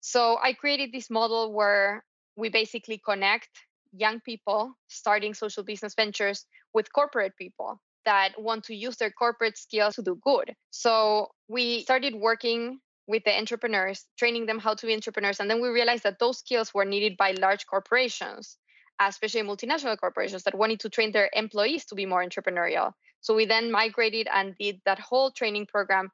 So 0.00 0.38
I 0.42 0.54
created 0.54 0.90
this 0.90 1.10
model 1.10 1.52
where 1.52 2.02
we 2.36 2.48
basically 2.48 3.00
connect 3.04 3.50
young 3.92 4.20
people 4.20 4.72
starting 4.88 5.34
social 5.34 5.62
business 5.62 5.94
ventures 5.94 6.46
with 6.72 6.92
corporate 6.92 7.36
people 7.36 7.78
that 8.06 8.40
want 8.40 8.64
to 8.64 8.74
use 8.74 8.96
their 8.96 9.10
corporate 9.10 9.58
skills 9.58 9.96
to 9.96 10.02
do 10.02 10.18
good. 10.24 10.54
So 10.70 11.28
we 11.48 11.82
started 11.82 12.14
working 12.14 12.80
with 13.10 13.24
the 13.24 13.36
entrepreneurs, 13.36 14.06
training 14.16 14.46
them 14.46 14.60
how 14.60 14.72
to 14.74 14.86
be 14.86 14.94
entrepreneurs. 14.94 15.40
And 15.40 15.50
then 15.50 15.60
we 15.60 15.68
realized 15.68 16.04
that 16.04 16.20
those 16.20 16.38
skills 16.38 16.72
were 16.72 16.84
needed 16.84 17.16
by 17.16 17.32
large 17.32 17.66
corporations, 17.66 18.56
especially 19.00 19.42
multinational 19.42 19.98
corporations 19.98 20.44
that 20.44 20.56
wanted 20.56 20.78
to 20.80 20.88
train 20.88 21.10
their 21.10 21.28
employees 21.32 21.84
to 21.86 21.96
be 21.96 22.06
more 22.06 22.24
entrepreneurial. 22.24 22.92
So 23.20 23.34
we 23.34 23.46
then 23.46 23.72
migrated 23.72 24.28
and 24.32 24.54
did 24.58 24.80
that 24.86 25.00
whole 25.00 25.32
training 25.32 25.66
program 25.66 26.10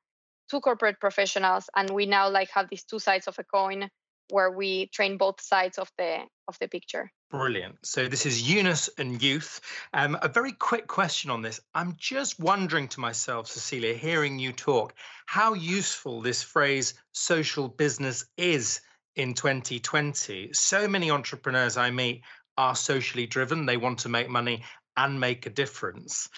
to 0.50 0.60
corporate 0.60 0.98
professionals. 0.98 1.68
And 1.76 1.90
we 1.90 2.06
now 2.06 2.30
like 2.30 2.48
have 2.50 2.70
these 2.70 2.84
two 2.84 2.98
sides 2.98 3.26
of 3.28 3.38
a 3.38 3.44
coin 3.44 3.90
where 4.30 4.50
we 4.50 4.86
train 4.86 5.16
both 5.16 5.40
sides 5.40 5.78
of 5.78 5.90
the 5.98 6.18
of 6.48 6.58
the 6.60 6.68
picture. 6.68 7.10
Brilliant. 7.30 7.76
So 7.82 8.06
this 8.06 8.24
is 8.24 8.48
Yunus 8.48 8.88
and 8.98 9.20
youth. 9.20 9.60
Um, 9.92 10.16
a 10.22 10.28
very 10.28 10.52
quick 10.52 10.86
question 10.86 11.30
on 11.30 11.42
this. 11.42 11.60
I'm 11.74 11.96
just 11.98 12.38
wondering 12.38 12.86
to 12.88 13.00
myself, 13.00 13.48
Cecilia, 13.48 13.94
hearing 13.94 14.38
you 14.38 14.52
talk, 14.52 14.94
how 15.26 15.54
useful 15.54 16.22
this 16.22 16.42
phrase 16.42 16.94
social 17.12 17.68
business 17.68 18.26
is 18.36 18.80
in 19.16 19.34
2020. 19.34 20.52
So 20.52 20.86
many 20.86 21.10
entrepreneurs 21.10 21.76
I 21.76 21.90
meet 21.90 22.22
are 22.56 22.76
socially 22.76 23.26
driven. 23.26 23.66
They 23.66 23.76
want 23.76 24.00
to 24.00 24.08
make 24.08 24.28
money 24.28 24.62
and 24.96 25.18
make 25.18 25.46
a 25.46 25.50
difference. 25.50 26.28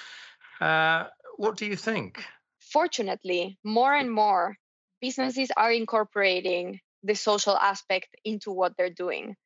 Uh, 0.61 1.05
what 1.37 1.57
do 1.57 1.67
you 1.67 1.77
think? 1.77 2.25
Fortunately, 2.61 3.59
more 3.63 3.95
and 3.95 4.11
more 4.11 4.57
businesses 5.01 5.51
are 5.57 5.71
incorporating 5.71 6.81
the 7.03 7.15
social 7.15 7.57
aspect 7.57 8.09
into 8.25 8.51
what 8.51 8.77
they're 8.77 8.91
doing. 8.91 9.37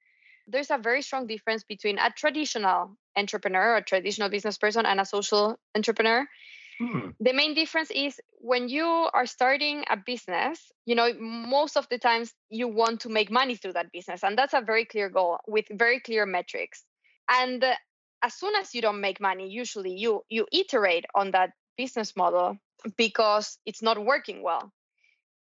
There's 0.47 0.71
a 0.71 0.79
very 0.79 1.03
strong 1.03 1.27
difference 1.27 1.65
between 1.65 1.99
a 1.99 2.11
traditional 2.11 2.97
entrepreneur, 3.17 3.77
a 3.77 3.83
traditional 3.83 4.29
business 4.29 4.59
person, 4.59 4.87
and 4.87 5.01
a 5.01 5.05
social 5.05 5.57
entrepreneur. 5.75 6.27
Hmm. 6.79 7.11
The 7.21 7.33
main 7.33 7.55
difference 7.55 7.91
is 7.91 8.21
when 8.39 8.69
you 8.69 8.87
are 8.87 9.27
starting 9.27 9.85
a 9.89 9.97
business, 9.97 10.73
you 10.85 10.95
know, 10.95 11.13
most 11.19 11.77
of 11.77 11.89
the 11.89 11.99
times 11.99 12.33
you 12.49 12.67
want 12.67 13.01
to 13.03 13.09
make 13.09 13.31
money 13.31 13.55
through 13.55 13.75
that 13.75 13.93
business. 13.93 14.25
And 14.25 14.37
that's 14.37 14.55
a 14.55 14.63
very 14.63 14.85
clear 14.85 15.09
goal 15.09 15.39
with 15.47 15.67
very 15.71 16.01
clear 16.01 16.27
metrics. 16.27 16.83
And 17.31 17.63
uh, 17.63 17.75
as 18.23 18.35
soon 18.35 18.55
as 18.57 18.75
you 18.75 18.83
don't 18.83 19.01
make 19.01 19.21
money, 19.21 19.49
usually 19.49 19.93
you 19.93 20.23
you 20.29 20.47
iterate 20.53 21.05
on 21.15 21.33
that 21.33 21.51
business 21.77 22.17
model 22.17 22.57
because 22.97 23.59
it's 23.65 23.83
not 23.83 24.05
working 24.05 24.43
well 24.43 24.73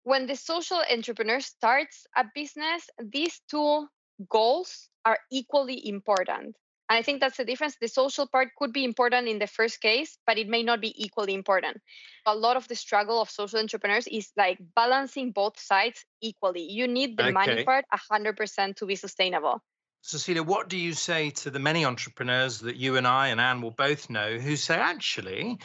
when 0.05 0.27
the 0.27 0.37
social 0.37 0.81
entrepreneur 0.91 1.41
starts 1.41 2.07
a 2.17 2.25
business, 2.35 2.89
these 2.99 3.41
two 3.51 3.89
goals 4.29 4.89
are 5.05 5.19
equally 5.33 5.89
important. 5.89 6.57
And 6.91 6.99
I 6.99 7.03
think 7.03 7.21
that's 7.21 7.39
the 7.39 7.47
difference. 7.47 7.77
The 7.81 7.89
social 7.89 8.27
part 8.27 8.49
could 8.59 8.73
be 8.73 8.85
important 8.85 9.27
in 9.27 9.39
the 9.39 9.47
first 9.47 9.81
case, 9.81 10.19
but 10.27 10.37
it 10.37 10.49
may 10.49 10.63
not 10.63 10.83
be 10.83 10.93
equally 11.03 11.33
important. 11.33 11.81
A 12.27 12.37
lot 12.37 12.59
of 12.59 12.69
the 12.69 12.77
struggle 12.77 13.23
of 13.23 13.31
social 13.31 13.59
entrepreneurs 13.59 14.07
is 14.07 14.31
like 14.37 14.59
balancing 14.77 15.33
both 15.33 15.59
sides 15.59 16.05
equally. 16.21 16.71
You 16.71 16.87
need 16.87 17.17
the 17.17 17.25
okay. 17.25 17.33
money 17.33 17.65
part 17.65 17.87
100% 18.13 18.77
to 18.77 18.87
be 18.87 18.97
sustainable. 18.97 19.63
Cecilia, 20.03 20.43
what 20.43 20.69
do 20.69 20.77
you 20.77 20.93
say 20.93 21.31
to 21.31 21.51
the 21.51 21.59
many 21.59 21.87
entrepreneurs 21.87 22.61
that 22.61 22.77
you 22.77 22.99
and 22.99 23.07
I 23.07 23.29
and 23.29 23.41
Anne 23.41 23.63
will 23.63 23.71
both 23.71 24.11
know 24.11 24.37
who 24.37 24.55
say, 24.57 24.77
actually, 24.77 25.59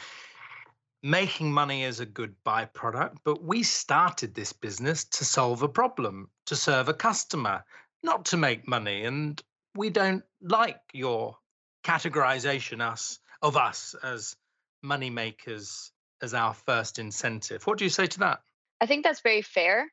making 1.02 1.52
money 1.52 1.84
is 1.84 2.00
a 2.00 2.06
good 2.06 2.34
byproduct, 2.44 3.16
but 3.24 3.42
we 3.42 3.62
started 3.62 4.34
this 4.34 4.52
business 4.52 5.04
to 5.04 5.24
solve 5.24 5.62
a 5.62 5.68
problem, 5.68 6.28
to 6.46 6.56
serve 6.56 6.88
a 6.88 6.94
customer, 6.94 7.64
not 8.02 8.26
to 8.26 8.36
make 8.36 8.68
money. 8.68 9.04
And 9.04 9.42
we 9.74 9.90
don't 9.90 10.24
like 10.42 10.80
your 10.92 11.36
categorization 11.84 12.80
us 12.80 13.18
of 13.42 13.56
us 13.56 13.94
as 14.02 14.36
money 14.82 15.10
makers 15.10 15.92
as 16.22 16.34
our 16.34 16.52
first 16.54 16.98
incentive. 16.98 17.66
What 17.66 17.78
do 17.78 17.84
you 17.84 17.90
say 17.90 18.06
to 18.06 18.18
that? 18.20 18.40
I 18.80 18.86
think 18.86 19.04
that's 19.04 19.20
very 19.20 19.42
fair. 19.42 19.90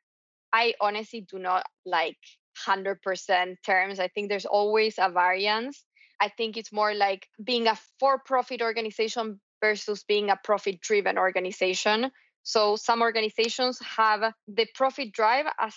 I 0.51 0.73
honestly 0.81 1.21
do 1.21 1.39
not 1.39 1.65
like 1.85 2.17
100% 2.65 3.55
terms. 3.65 3.99
I 3.99 4.07
think 4.07 4.29
there's 4.29 4.45
always 4.45 4.95
a 4.97 5.09
variance. 5.09 5.83
I 6.19 6.29
think 6.29 6.57
it's 6.57 6.71
more 6.71 6.93
like 6.93 7.27
being 7.41 7.67
a 7.67 7.77
for 7.99 8.19
profit 8.19 8.61
organization 8.61 9.39
versus 9.61 10.03
being 10.07 10.29
a 10.29 10.39
profit 10.43 10.81
driven 10.81 11.17
organization. 11.17 12.11
So 12.43 12.75
some 12.75 13.01
organizations 13.01 13.79
have 13.79 14.33
the 14.47 14.67
profit 14.73 15.11
drive 15.11 15.47
as 15.59 15.73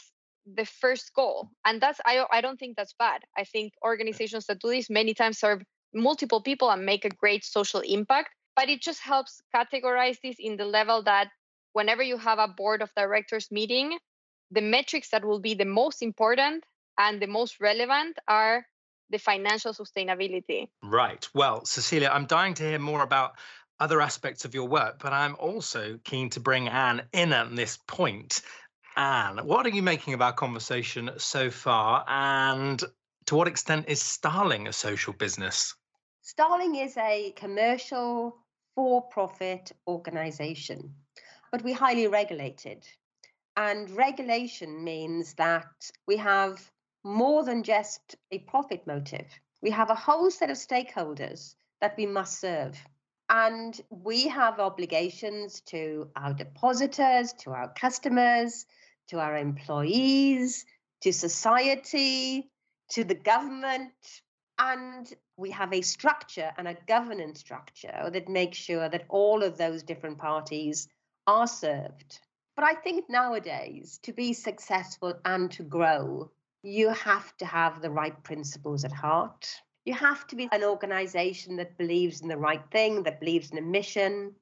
the 0.46 0.64
first 0.64 1.12
goal. 1.14 1.50
And 1.64 1.80
that's 1.80 2.00
I 2.04 2.24
I 2.30 2.40
don't 2.40 2.58
think 2.58 2.76
that's 2.76 2.94
bad. 2.98 3.22
I 3.36 3.44
think 3.44 3.72
organizations 3.84 4.46
that 4.46 4.60
do 4.60 4.68
this 4.68 4.90
many 4.90 5.14
times 5.14 5.38
serve 5.38 5.62
multiple 5.92 6.40
people 6.40 6.70
and 6.70 6.86
make 6.86 7.04
a 7.04 7.10
great 7.10 7.44
social 7.44 7.80
impact, 7.80 8.30
but 8.56 8.68
it 8.68 8.80
just 8.80 9.00
helps 9.00 9.40
categorize 9.54 10.18
this 10.22 10.36
in 10.38 10.56
the 10.56 10.64
level 10.64 11.02
that 11.02 11.28
whenever 11.72 12.02
you 12.02 12.18
have 12.18 12.38
a 12.38 12.48
board 12.48 12.82
of 12.82 12.90
directors 12.96 13.48
meeting, 13.50 13.98
the 14.50 14.60
metrics 14.60 15.10
that 15.10 15.24
will 15.24 15.40
be 15.40 15.54
the 15.54 15.64
most 15.64 16.02
important 16.02 16.64
and 16.98 17.20
the 17.20 17.26
most 17.26 17.60
relevant 17.60 18.18
are 18.28 18.66
the 19.10 19.18
financial 19.18 19.72
sustainability. 19.72 20.68
Right. 20.82 21.28
Well, 21.34 21.64
Cecilia, 21.64 22.10
I'm 22.12 22.26
dying 22.26 22.54
to 22.54 22.62
hear 22.62 22.78
more 22.78 23.02
about 23.02 23.32
other 23.80 24.00
aspects 24.00 24.44
of 24.44 24.54
your 24.54 24.68
work, 24.68 24.98
but 25.02 25.12
I'm 25.12 25.34
also 25.36 25.98
keen 26.04 26.30
to 26.30 26.40
bring 26.40 26.68
Anne 26.68 27.02
in 27.12 27.32
at 27.32 27.56
this 27.56 27.78
point. 27.86 28.42
Anne, 28.96 29.38
what 29.38 29.66
are 29.66 29.70
you 29.70 29.82
making 29.82 30.14
of 30.14 30.20
our 30.20 30.32
conversation 30.32 31.10
so 31.16 31.50
far? 31.50 32.04
And 32.06 32.82
to 33.26 33.36
what 33.36 33.48
extent 33.48 33.86
is 33.88 34.02
Starling 34.02 34.68
a 34.68 34.72
social 34.72 35.12
business? 35.12 35.74
Starling 36.20 36.76
is 36.76 36.96
a 36.96 37.32
commercial 37.36 38.36
for 38.74 39.02
profit 39.08 39.72
organization, 39.88 40.94
but 41.50 41.62
we're 41.62 41.74
highly 41.74 42.06
regulated. 42.06 42.86
And 43.56 43.90
regulation 43.90 44.84
means 44.84 45.34
that 45.34 45.90
we 46.06 46.16
have 46.18 46.70
more 47.02 47.44
than 47.44 47.62
just 47.62 48.16
a 48.30 48.38
profit 48.40 48.86
motive. 48.86 49.26
We 49.62 49.70
have 49.70 49.90
a 49.90 49.94
whole 49.94 50.30
set 50.30 50.50
of 50.50 50.56
stakeholders 50.56 51.54
that 51.80 51.96
we 51.96 52.06
must 52.06 52.40
serve. 52.40 52.78
And 53.32 53.80
we 53.90 54.26
have 54.26 54.58
obligations 54.58 55.60
to 55.66 56.10
our 56.16 56.34
depositors, 56.34 57.32
to 57.44 57.52
our 57.52 57.72
customers, 57.72 58.66
to 59.08 59.20
our 59.20 59.36
employees, 59.36 60.66
to 61.02 61.12
society, 61.12 62.50
to 62.90 63.04
the 63.04 63.14
government. 63.14 63.92
And 64.58 65.10
we 65.36 65.52
have 65.52 65.72
a 65.72 65.80
structure 65.80 66.50
and 66.58 66.66
a 66.66 66.76
governance 66.88 67.38
structure 67.38 68.10
that 68.12 68.28
makes 68.28 68.58
sure 68.58 68.88
that 68.88 69.06
all 69.08 69.44
of 69.44 69.56
those 69.56 69.84
different 69.84 70.18
parties 70.18 70.88
are 71.28 71.46
served. 71.46 72.18
But 72.56 72.64
I 72.64 72.74
think 72.74 73.08
nowadays, 73.08 74.00
to 74.02 74.12
be 74.12 74.32
successful 74.32 75.14
and 75.24 75.52
to 75.52 75.62
grow, 75.62 76.32
you 76.64 76.88
have 76.88 77.34
to 77.38 77.46
have 77.46 77.80
the 77.80 77.90
right 77.90 78.20
principles 78.24 78.84
at 78.84 78.92
heart. 78.92 79.48
You 79.90 79.96
have 79.96 80.24
to 80.28 80.36
be 80.36 80.48
an 80.52 80.62
organization 80.62 81.56
that 81.56 81.76
believes 81.76 82.20
in 82.20 82.28
the 82.28 82.36
right 82.36 82.62
thing, 82.70 83.02
that 83.02 83.18
believes 83.18 83.50
in 83.50 83.58
a 83.58 83.60
mission. 83.60 84.36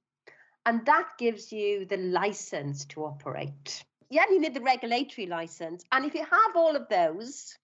And 0.67 0.85
that 0.85 1.09
gives 1.17 1.51
you 1.51 1.87
the 1.87 1.97
license 1.97 2.85
to 2.93 3.07
operate. 3.07 3.83
Yeah, 4.11 4.25
you 4.29 4.43
need 4.43 4.53
the 4.53 4.61
regulatory 4.61 5.27
license. 5.27 5.85
And 5.91 6.05
if 6.05 6.13
you 6.13 6.21
have 6.21 6.55
all 6.55 6.77
of 6.77 6.87
those, 6.91 7.57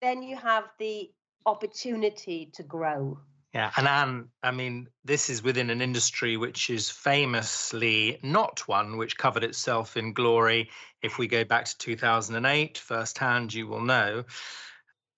then 0.00 0.22
you 0.22 0.36
have 0.36 0.66
the 0.78 1.10
opportunity 1.44 2.52
to 2.54 2.62
grow. 2.62 3.18
Yeah, 3.52 3.72
and 3.76 3.88
Anne, 3.88 4.28
I 4.44 4.52
mean, 4.52 4.86
this 5.04 5.28
is 5.28 5.42
within 5.42 5.70
an 5.70 5.82
industry 5.82 6.36
which 6.36 6.70
is 6.70 6.88
famously 6.88 8.20
not 8.22 8.68
one 8.68 8.96
which 8.96 9.18
covered 9.18 9.42
itself 9.42 9.96
in 9.96 10.12
glory. 10.12 10.70
If 11.02 11.18
we 11.18 11.26
go 11.26 11.42
back 11.42 11.64
to 11.64 11.76
2008, 11.78 12.78
firsthand, 12.78 13.52
you 13.52 13.66
will 13.66 13.82
know. 13.82 14.24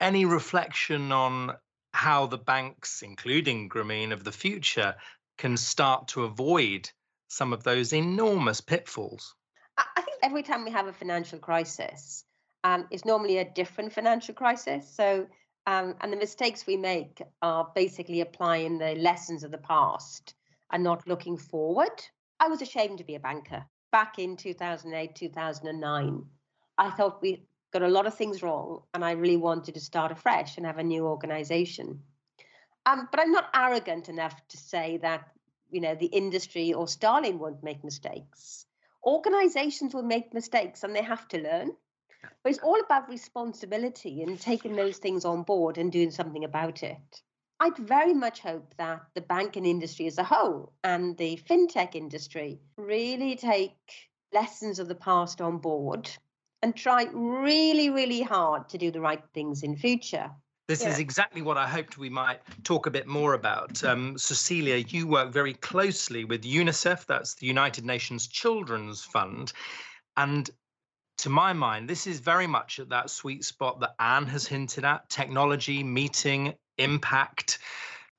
Any 0.00 0.24
reflection 0.24 1.12
on 1.12 1.56
how 1.92 2.26
the 2.26 2.38
banks, 2.38 3.02
including 3.02 3.68
Grameen 3.68 4.12
of 4.12 4.24
the 4.24 4.32
future, 4.32 4.94
can 5.38 5.56
start 5.56 6.08
to 6.08 6.24
avoid 6.24 6.90
some 7.28 7.52
of 7.52 7.62
those 7.62 7.92
enormous 7.92 8.60
pitfalls? 8.60 9.34
I 9.78 10.02
think 10.02 10.18
every 10.22 10.42
time 10.42 10.64
we 10.64 10.70
have 10.70 10.86
a 10.86 10.92
financial 10.92 11.38
crisis, 11.38 12.24
um, 12.64 12.86
it's 12.90 13.04
normally 13.04 13.38
a 13.38 13.44
different 13.44 13.92
financial 13.92 14.34
crisis. 14.34 14.88
So 14.94 15.26
um, 15.66 15.96
and 16.00 16.12
the 16.12 16.16
mistakes 16.16 16.66
we 16.66 16.76
make 16.76 17.20
are 17.42 17.70
basically 17.74 18.20
applying 18.20 18.78
the 18.78 18.94
lessons 18.94 19.42
of 19.42 19.50
the 19.50 19.58
past 19.58 20.34
and 20.70 20.82
not 20.82 21.06
looking 21.08 21.36
forward. 21.36 22.02
I 22.38 22.48
was 22.48 22.62
ashamed 22.62 22.98
to 22.98 23.04
be 23.04 23.16
a 23.16 23.20
banker 23.20 23.64
back 23.90 24.18
in 24.18 24.36
2008, 24.36 25.14
2009. 25.14 26.24
I 26.78 26.90
thought 26.90 27.22
we 27.22 27.46
got 27.72 27.82
a 27.82 27.88
lot 27.88 28.06
of 28.06 28.14
things 28.14 28.42
wrong 28.42 28.82
and 28.94 29.04
I 29.04 29.12
really 29.12 29.36
wanted 29.36 29.74
to 29.74 29.80
start 29.80 30.12
afresh 30.12 30.56
and 30.56 30.66
have 30.66 30.78
a 30.78 30.84
new 30.84 31.06
organization. 31.06 32.02
Um, 32.86 33.08
but 33.10 33.20
I'm 33.20 33.32
not 33.32 33.50
arrogant 33.54 34.08
enough 34.08 34.34
to 34.48 34.56
say 34.56 34.98
that, 34.98 35.28
you 35.70 35.80
know, 35.80 35.94
the 35.94 36.06
industry 36.06 36.72
or 36.72 36.86
Starling 36.86 37.38
won't 37.38 37.64
make 37.64 37.82
mistakes. 37.82 38.66
Organizations 39.04 39.94
will 39.94 40.04
make 40.04 40.32
mistakes 40.32 40.84
and 40.84 40.94
they 40.94 41.02
have 41.02 41.26
to 41.28 41.42
learn. 41.42 41.72
But 42.42 42.50
it's 42.50 42.62
all 42.62 42.80
about 42.80 43.08
responsibility 43.08 44.22
and 44.22 44.40
taking 44.40 44.76
those 44.76 44.98
things 44.98 45.24
on 45.24 45.42
board 45.42 45.78
and 45.78 45.90
doing 45.90 46.10
something 46.10 46.44
about 46.44 46.82
it. 46.82 47.22
I'd 47.58 47.76
very 47.76 48.14
much 48.14 48.40
hope 48.40 48.74
that 48.76 49.00
the 49.14 49.20
banking 49.20 49.64
industry 49.64 50.06
as 50.06 50.18
a 50.18 50.24
whole 50.24 50.72
and 50.84 51.16
the 51.16 51.40
fintech 51.48 51.94
industry 51.94 52.60
really 52.76 53.34
take 53.36 53.76
lessons 54.32 54.78
of 54.78 54.88
the 54.88 54.94
past 54.94 55.40
on 55.40 55.58
board 55.58 56.10
and 56.62 56.74
try 56.74 57.08
really, 57.12 57.90
really 57.90 58.22
hard 58.22 58.68
to 58.70 58.78
do 58.78 58.90
the 58.90 59.00
right 59.00 59.22
things 59.34 59.62
in 59.62 59.76
future. 59.76 60.30
This 60.68 60.82
yeah. 60.82 60.88
is 60.88 60.98
exactly 60.98 61.42
what 61.42 61.56
I 61.56 61.68
hoped 61.68 61.96
we 61.96 62.10
might 62.10 62.40
talk 62.64 62.86
a 62.86 62.90
bit 62.90 63.06
more 63.06 63.34
about. 63.34 63.84
Um, 63.84 64.18
Cecilia, 64.18 64.76
you 64.76 65.06
work 65.06 65.32
very 65.32 65.54
closely 65.54 66.24
with 66.24 66.42
UNICEF, 66.42 67.06
that's 67.06 67.34
the 67.34 67.46
United 67.46 67.84
Nations 67.84 68.26
Children's 68.26 69.04
Fund. 69.04 69.52
And 70.16 70.50
to 71.18 71.28
my 71.30 71.52
mind, 71.52 71.88
this 71.88 72.06
is 72.06 72.18
very 72.18 72.48
much 72.48 72.80
at 72.80 72.88
that 72.88 73.10
sweet 73.10 73.44
spot 73.44 73.78
that 73.80 73.94
Anne 74.00 74.26
has 74.26 74.46
hinted 74.46 74.84
at 74.84 75.08
technology, 75.08 75.84
meeting, 75.84 76.54
impact, 76.78 77.58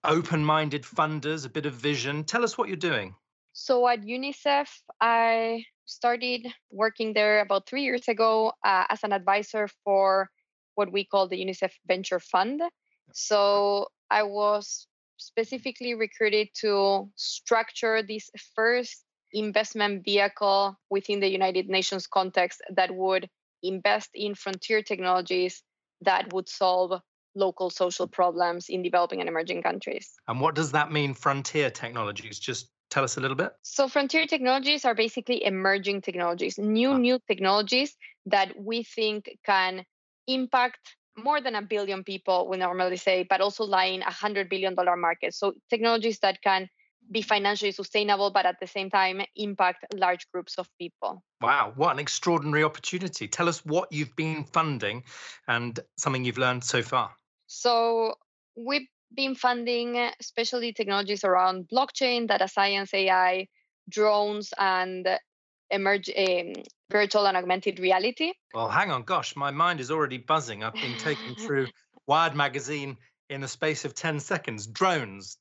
open 0.06 0.43
minded 0.43 0.84
funders, 0.84 1.45
a 1.45 1.50
bit 1.50 1.65
of 1.65 1.73
vision. 1.73 2.23
Tell 2.23 2.45
us 2.45 2.58
what 2.58 2.69
you're 2.69 2.78
doing. 2.78 3.13
So 3.52 3.88
at 3.88 4.04
UNICEF, 4.04 4.69
I 5.02 5.65
started 5.88 6.45
working 6.69 7.13
there 7.13 7.39
about 7.39 7.67
three 7.67 7.84
years 7.84 8.08
ago 8.08 8.52
uh, 8.63 8.84
as 8.89 9.04
an 9.04 9.13
advisor 9.13 9.67
for 9.84 10.30
what 10.76 10.91
we 10.91 11.04
call 11.04 11.28
the 11.28 11.43
UNICEF 11.43 11.71
Venture 11.88 12.19
Fund. 12.19 12.62
So 13.13 13.88
I 14.12 14.23
was 14.23 14.86
specifically 15.17 15.95
recruited 15.95 16.50
to 16.62 17.10
structure 17.15 18.04
this 18.04 18.30
first 18.56 19.04
investment 19.34 20.04
vehicle 20.06 20.78
within 20.89 21.19
the 21.19 21.30
United 21.30 21.67
Nations 21.67 22.06
context 22.06 22.62
that 22.76 22.93
would 22.93 23.28
invest 23.63 24.10
in 24.13 24.36
frontier 24.36 24.82
technologies 24.82 25.63
that 26.02 26.32
would 26.32 26.47
solve 26.47 27.02
local 27.36 27.69
social 27.69 28.08
problems 28.08 28.69
in 28.69 28.82
developing 28.82 29.19
and 29.19 29.30
emerging 29.30 29.63
countries. 29.63 30.13
And 30.28 30.39
what 30.41 30.56
does 30.56 30.71
that 30.71 30.91
mean, 30.91 31.13
frontier 31.13 31.69
technologies? 31.69 32.39
Just 32.39 32.69
tell 32.89 33.04
us 33.04 33.17
a 33.17 33.19
little 33.19 33.36
bit. 33.36 33.52
So, 33.62 33.88
frontier 33.88 34.26
technologies 34.26 34.86
are 34.86 34.95
basically 34.95 35.43
emerging 35.43 36.02
technologies, 36.02 36.58
new, 36.58 36.91
ah. 36.91 36.97
new 36.97 37.19
technologies 37.28 37.95
that 38.28 38.54
we 38.60 38.84
think 38.84 39.30
can 39.45 39.86
impact 40.28 40.95
more 41.17 41.41
than 41.41 41.56
a 41.56 41.62
billion 41.62 42.04
people, 42.04 42.47
we 42.47 42.58
normally 42.58 42.97
say, 42.97 43.26
but 43.28 43.41
also 43.41 43.63
lie 43.63 43.86
in 43.86 44.02
a 44.02 44.12
hundred 44.12 44.50
billion 44.50 44.76
dollar 44.76 44.95
market. 44.95 45.34
So, 45.34 45.54
technologies 45.69 46.19
that 46.19 46.41
can 46.41 46.69
be 47.10 47.21
financially 47.21 47.71
sustainable, 47.71 48.32
but 48.32 48.45
at 48.45 48.60
the 48.60 48.67
same 48.67 48.89
time 48.89 49.21
impact 49.36 49.86
large 49.93 50.30
groups 50.32 50.58
of 50.58 50.67
people. 50.80 51.23
Wow, 51.41 51.73
what 51.76 51.91
an 51.91 52.00
extraordinary 52.00 52.63
opportunity. 52.63 53.28
Tell 53.28 53.47
us 53.47 53.65
what 53.65 53.91
you've 53.91 54.15
been 54.15 54.43
funding 54.43 55.04
and 55.47 55.80
something 55.97 56.26
you've 56.26 56.38
learned 56.38 56.63
so 56.63 56.82
far. 56.82 57.12
So, 57.47 58.15
we've 58.56 58.88
been 59.13 59.36
funding 59.36 59.98
especially 60.20 60.74
technologies 60.74 61.24
around 61.24 61.67
blockchain, 61.70 62.28
data 62.28 62.48
science, 62.48 62.93
AI, 62.93 63.48
drones, 63.89 64.54
and 64.58 65.08
emerge 65.70 66.10
um, 66.17 66.54
virtual 66.89 67.28
and 67.28 67.38
augmented 67.38 67.80
reality. 67.80 68.34
Well, 68.54 68.70
hang 68.70 68.91
on, 68.91 69.04
gosh, 69.04 69.36
my 69.36 69.52
mind 69.52 69.80
is 69.80 69.91
already 69.91 70.17
buzzing. 70.17 70.63
I've 70.63 70.74
been 70.74 70.98
taken 70.98 71.36
through 71.46 71.67
Wired 72.08 72.36
magazine 72.36 72.98
in 73.30 73.41
the 73.41 73.48
space 73.48 73.84
of 73.84 73.93
10 73.93 74.20
seconds. 74.20 74.67
Drones, 74.67 75.38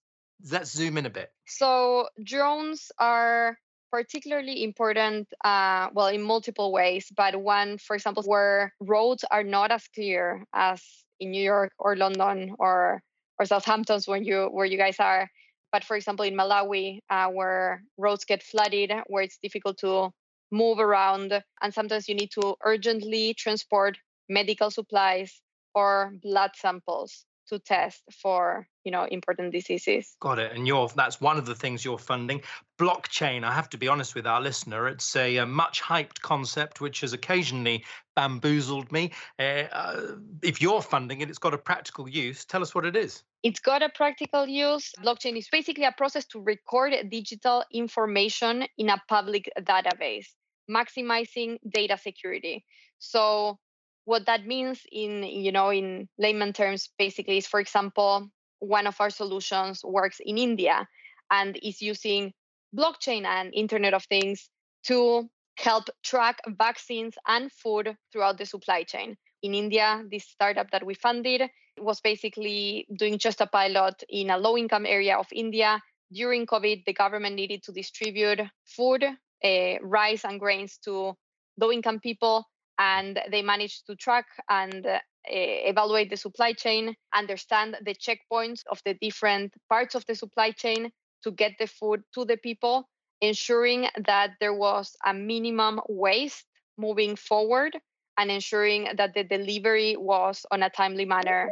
let's 0.50 0.72
zoom 0.72 0.98
in 0.98 1.06
a 1.06 1.10
bit. 1.10 1.30
So 1.46 2.08
drones 2.24 2.90
are 2.98 3.56
particularly 3.92 4.64
important 4.64 5.28
uh, 5.44 5.88
well 5.92 6.08
in 6.08 6.20
multiple 6.20 6.72
ways 6.72 7.06
but 7.16 7.36
one 7.36 7.78
for 7.78 7.94
example 7.94 8.22
where 8.24 8.74
roads 8.80 9.24
are 9.30 9.44
not 9.44 9.70
as 9.70 9.86
clear 9.94 10.44
as 10.52 10.82
in 11.20 11.30
new 11.30 11.42
york 11.42 11.72
or 11.78 11.96
london 11.96 12.54
or 12.58 13.00
or 13.38 13.46
southampton 13.46 14.00
where 14.06 14.20
you 14.20 14.48
where 14.52 14.66
you 14.66 14.78
guys 14.78 14.98
are. 15.00 15.28
But 15.72 15.84
for 15.84 15.96
example 15.96 16.24
in 16.24 16.34
malawi 16.34 17.00
uh, 17.10 17.28
where 17.28 17.82
roads 17.98 18.24
get 18.24 18.42
flooded 18.42 18.92
where 19.08 19.22
it's 19.22 19.38
difficult 19.42 19.78
to 19.78 20.10
move 20.50 20.78
around 20.78 21.42
and 21.60 21.74
sometimes 21.74 22.08
you 22.08 22.14
need 22.14 22.30
to 22.30 22.54
urgently 22.64 23.34
transport 23.34 23.98
medical 24.28 24.70
supplies 24.70 25.40
or 25.74 26.12
blood 26.22 26.52
samples 26.54 27.26
to 27.48 27.58
test 27.58 28.02
for 28.22 28.66
you 28.84 28.90
know 28.90 29.04
important 29.04 29.52
diseases. 29.52 30.16
Got 30.20 30.38
it 30.38 30.52
and 30.52 30.66
you're 30.66 30.88
that's 30.96 31.20
one 31.20 31.38
of 31.38 31.46
the 31.46 31.54
things 31.54 31.84
you're 31.84 31.98
funding. 31.98 32.42
Blockchain 32.78 33.44
i 33.44 33.52
have 33.52 33.68
to 33.70 33.78
be 33.78 33.88
honest 33.88 34.14
with 34.14 34.26
our 34.26 34.40
listener 34.40 34.88
it's 34.88 35.16
a, 35.16 35.38
a 35.38 35.46
much 35.46 35.82
hyped 35.82 36.20
concept 36.20 36.80
which 36.80 37.00
has 37.00 37.12
occasionally 37.12 37.84
bamboozled 38.14 38.90
me. 38.92 39.12
Uh, 39.38 39.64
uh, 39.72 40.02
if 40.42 40.60
you're 40.60 40.82
funding 40.82 41.20
it 41.20 41.30
it's 41.30 41.38
got 41.38 41.54
a 41.54 41.58
practical 41.58 42.08
use 42.08 42.44
tell 42.44 42.62
us 42.62 42.74
what 42.74 42.84
it 42.84 42.96
is. 42.96 43.22
It's 43.42 43.60
got 43.60 43.82
a 43.82 43.88
practical 43.88 44.46
use. 44.46 44.92
Blockchain 45.02 45.36
is 45.36 45.48
basically 45.50 45.84
a 45.84 45.92
process 45.92 46.26
to 46.26 46.40
record 46.40 46.94
digital 47.10 47.62
information 47.72 48.66
in 48.76 48.88
a 48.90 49.00
public 49.08 49.48
database 49.60 50.26
maximizing 50.70 51.58
data 51.68 51.96
security. 51.96 52.64
So 52.98 53.58
what 54.06 54.24
that 54.26 54.46
means 54.46 54.80
in 54.90 55.22
you 55.22 55.52
know 55.52 55.70
in 55.70 56.08
layman 56.18 56.52
terms 56.52 56.88
basically 56.98 57.36
is 57.36 57.46
for 57.46 57.60
example 57.60 58.30
one 58.60 58.86
of 58.86 58.96
our 59.00 59.10
solutions 59.10 59.82
works 59.84 60.18
in 60.24 60.38
india 60.38 60.88
and 61.30 61.58
is 61.62 61.82
using 61.82 62.32
blockchain 62.74 63.24
and 63.24 63.52
internet 63.54 63.94
of 63.94 64.04
things 64.04 64.48
to 64.84 65.28
help 65.58 65.84
track 66.02 66.38
vaccines 66.58 67.14
and 67.26 67.50
food 67.52 67.96
throughout 68.12 68.38
the 68.38 68.46
supply 68.46 68.82
chain. 68.82 69.16
In 69.42 69.54
india 69.54 70.02
this 70.10 70.24
startup 70.24 70.70
that 70.70 70.84
we 70.84 70.94
funded 70.94 71.42
was 71.78 72.00
basically 72.00 72.86
doing 72.96 73.18
just 73.18 73.40
a 73.40 73.46
pilot 73.46 74.02
in 74.08 74.30
a 74.30 74.38
low 74.38 74.56
income 74.56 74.86
area 74.86 75.16
of 75.16 75.26
india. 75.32 75.80
During 76.12 76.46
covid 76.46 76.84
the 76.86 76.92
government 76.92 77.34
needed 77.36 77.62
to 77.64 77.72
distribute 77.72 78.40
food 78.64 79.04
uh, 79.04 79.74
rice 79.82 80.24
and 80.24 80.40
grains 80.40 80.78
to 80.84 81.14
low 81.58 81.72
income 81.72 82.00
people 82.00 82.44
and 82.78 83.20
they 83.30 83.42
managed 83.42 83.86
to 83.86 83.96
track 83.96 84.26
and 84.48 84.86
uh, 84.86 84.98
evaluate 85.24 86.10
the 86.10 86.16
supply 86.16 86.52
chain, 86.52 86.94
understand 87.14 87.76
the 87.84 87.94
checkpoints 87.94 88.60
of 88.70 88.80
the 88.84 88.94
different 89.00 89.52
parts 89.68 89.94
of 89.94 90.04
the 90.06 90.14
supply 90.14 90.50
chain 90.50 90.90
to 91.24 91.30
get 91.30 91.52
the 91.58 91.66
food 91.66 92.02
to 92.14 92.24
the 92.24 92.36
people, 92.36 92.88
ensuring 93.20 93.88
that 94.06 94.30
there 94.40 94.54
was 94.54 94.94
a 95.04 95.12
minimum 95.12 95.80
waste 95.88 96.44
moving 96.78 97.16
forward 97.16 97.76
and 98.18 98.30
ensuring 98.30 98.88
that 98.96 99.14
the 99.14 99.24
delivery 99.24 99.96
was 99.96 100.46
on 100.50 100.62
a 100.62 100.70
timely 100.70 101.04
manner 101.04 101.50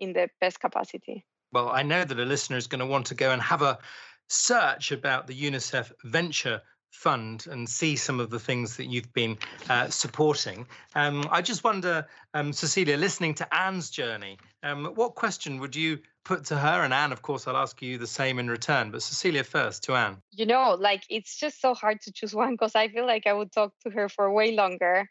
in 0.00 0.12
the 0.12 0.28
best 0.40 0.60
capacity. 0.60 1.24
Well, 1.52 1.70
I 1.70 1.82
know 1.82 2.04
that 2.04 2.18
a 2.18 2.24
listener 2.24 2.56
is 2.56 2.66
going 2.66 2.80
to 2.80 2.86
want 2.86 3.06
to 3.06 3.14
go 3.14 3.30
and 3.30 3.40
have 3.40 3.62
a 3.62 3.78
search 4.28 4.92
about 4.92 5.26
the 5.26 5.34
UNICEF 5.34 5.92
Venture 6.04 6.60
fund 6.94 7.46
and 7.50 7.68
see 7.68 7.96
some 7.96 8.20
of 8.20 8.30
the 8.30 8.38
things 8.38 8.76
that 8.76 8.86
you've 8.86 9.12
been 9.12 9.36
uh, 9.68 9.88
supporting. 9.88 10.66
Um, 10.94 11.26
I 11.30 11.42
just 11.42 11.64
wonder, 11.64 12.06
um, 12.32 12.52
Cecilia, 12.52 12.96
listening 12.96 13.34
to 13.34 13.54
Anne's 13.54 13.90
journey, 13.90 14.38
um, 14.62 14.86
what 14.94 15.14
question 15.14 15.58
would 15.58 15.74
you 15.74 15.98
put 16.24 16.44
to 16.46 16.56
her? 16.56 16.84
And 16.84 16.94
Anne, 16.94 17.12
of 17.12 17.20
course, 17.20 17.46
I'll 17.46 17.56
ask 17.56 17.82
you 17.82 17.98
the 17.98 18.06
same 18.06 18.38
in 18.38 18.48
return. 18.48 18.90
But 18.90 19.02
Cecilia 19.02 19.44
first 19.44 19.82
to 19.84 19.94
Anne. 19.94 20.18
You 20.30 20.46
know, 20.46 20.76
like 20.78 21.02
it's 21.10 21.36
just 21.36 21.60
so 21.60 21.74
hard 21.74 22.00
to 22.02 22.12
choose 22.12 22.34
one 22.34 22.52
because 22.52 22.74
I 22.74 22.88
feel 22.88 23.06
like 23.06 23.26
I 23.26 23.32
would 23.32 23.52
talk 23.52 23.72
to 23.82 23.90
her 23.90 24.08
for 24.08 24.32
way 24.32 24.52
longer. 24.52 25.10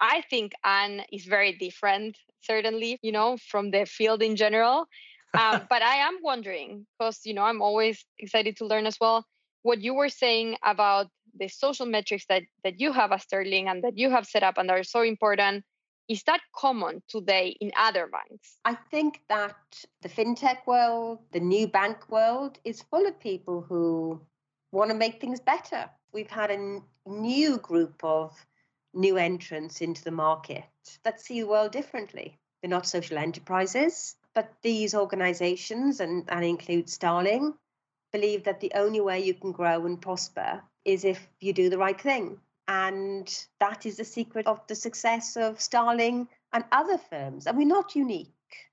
I 0.00 0.22
think 0.30 0.52
Anne 0.64 1.02
is 1.12 1.24
very 1.24 1.52
different, 1.52 2.16
certainly, 2.42 2.98
you 3.02 3.10
know, 3.10 3.36
from 3.50 3.72
the 3.72 3.84
field 3.84 4.22
in 4.22 4.36
general. 4.36 4.86
um, 5.34 5.66
but 5.68 5.82
I 5.82 5.96
am 5.96 6.18
wondering 6.22 6.86
because 6.98 7.20
you 7.24 7.34
know 7.34 7.42
I'm 7.42 7.60
always 7.60 8.04
excited 8.18 8.56
to 8.58 8.66
learn 8.66 8.86
as 8.86 8.96
well. 9.00 9.26
What 9.62 9.80
you 9.80 9.94
were 9.94 10.08
saying 10.08 10.56
about 10.62 11.08
the 11.38 11.48
social 11.48 11.86
metrics 11.86 12.26
that 12.28 12.42
that 12.64 12.80
you 12.80 12.92
have 12.92 13.12
at 13.12 13.22
Starling 13.22 13.68
and 13.68 13.84
that 13.84 13.98
you 13.98 14.10
have 14.10 14.26
set 14.26 14.42
up 14.42 14.58
and 14.58 14.70
are 14.70 14.82
so 14.82 15.02
important 15.02 15.64
is 16.08 16.22
that 16.22 16.40
common 16.56 17.02
today 17.06 17.54
in 17.60 17.70
other 17.76 18.08
banks? 18.08 18.56
I 18.64 18.74
think 18.90 19.20
that 19.28 19.56
the 20.00 20.08
fintech 20.08 20.66
world, 20.66 21.18
the 21.32 21.40
new 21.40 21.68
bank 21.68 22.08
world, 22.10 22.58
is 22.64 22.82
full 22.82 23.06
of 23.06 23.20
people 23.20 23.60
who 23.60 24.20
want 24.72 24.90
to 24.90 24.96
make 24.96 25.20
things 25.20 25.40
better. 25.40 25.90
We've 26.12 26.30
had 26.30 26.50
a 26.50 26.54
n- 26.54 26.82
new 27.06 27.58
group 27.58 28.00
of 28.02 28.34
new 28.94 29.18
entrants 29.18 29.82
into 29.82 30.02
the 30.02 30.10
market 30.10 30.64
that 31.02 31.20
see 31.20 31.42
the 31.42 31.46
world 31.46 31.72
differently. 31.72 32.38
They're 32.62 32.70
not 32.70 32.86
social 32.86 33.18
enterprises, 33.18 34.16
but 34.34 34.50
these 34.62 34.94
organizations, 34.94 36.00
and, 36.00 36.26
that 36.26 36.42
include 36.42 36.88
Starling, 36.88 37.54
believe 38.12 38.44
that 38.44 38.60
the 38.60 38.72
only 38.74 39.00
way 39.00 39.20
you 39.20 39.34
can 39.34 39.52
grow 39.52 39.86
and 39.86 40.00
prosper 40.00 40.62
is 40.84 41.04
if 41.04 41.28
you 41.40 41.52
do 41.52 41.68
the 41.70 41.78
right 41.78 42.00
thing. 42.00 42.38
And 42.66 43.46
that 43.60 43.86
is 43.86 43.96
the 43.96 44.04
secret 44.04 44.46
of 44.46 44.66
the 44.66 44.74
success 44.74 45.36
of 45.36 45.60
Starling 45.60 46.28
and 46.52 46.64
other 46.72 46.98
firms. 46.98 47.46
And 47.46 47.56
we're 47.56 47.66
not 47.66 47.96
unique, 47.96 48.32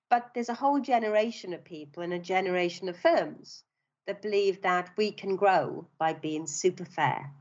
but 0.09 0.31
there's 0.33 0.49
a 0.49 0.53
whole 0.53 0.79
generation 0.79 1.53
of 1.53 1.63
people 1.63 2.03
and 2.03 2.13
a 2.13 2.19
generation 2.19 2.89
of 2.89 2.97
firms 2.97 3.63
that 4.07 4.21
believe 4.21 4.61
that 4.61 4.89
we 4.97 5.11
can 5.11 5.35
grow 5.35 5.87
by 5.97 6.13
being 6.13 6.45
super 6.45 6.85
fair 6.85 7.31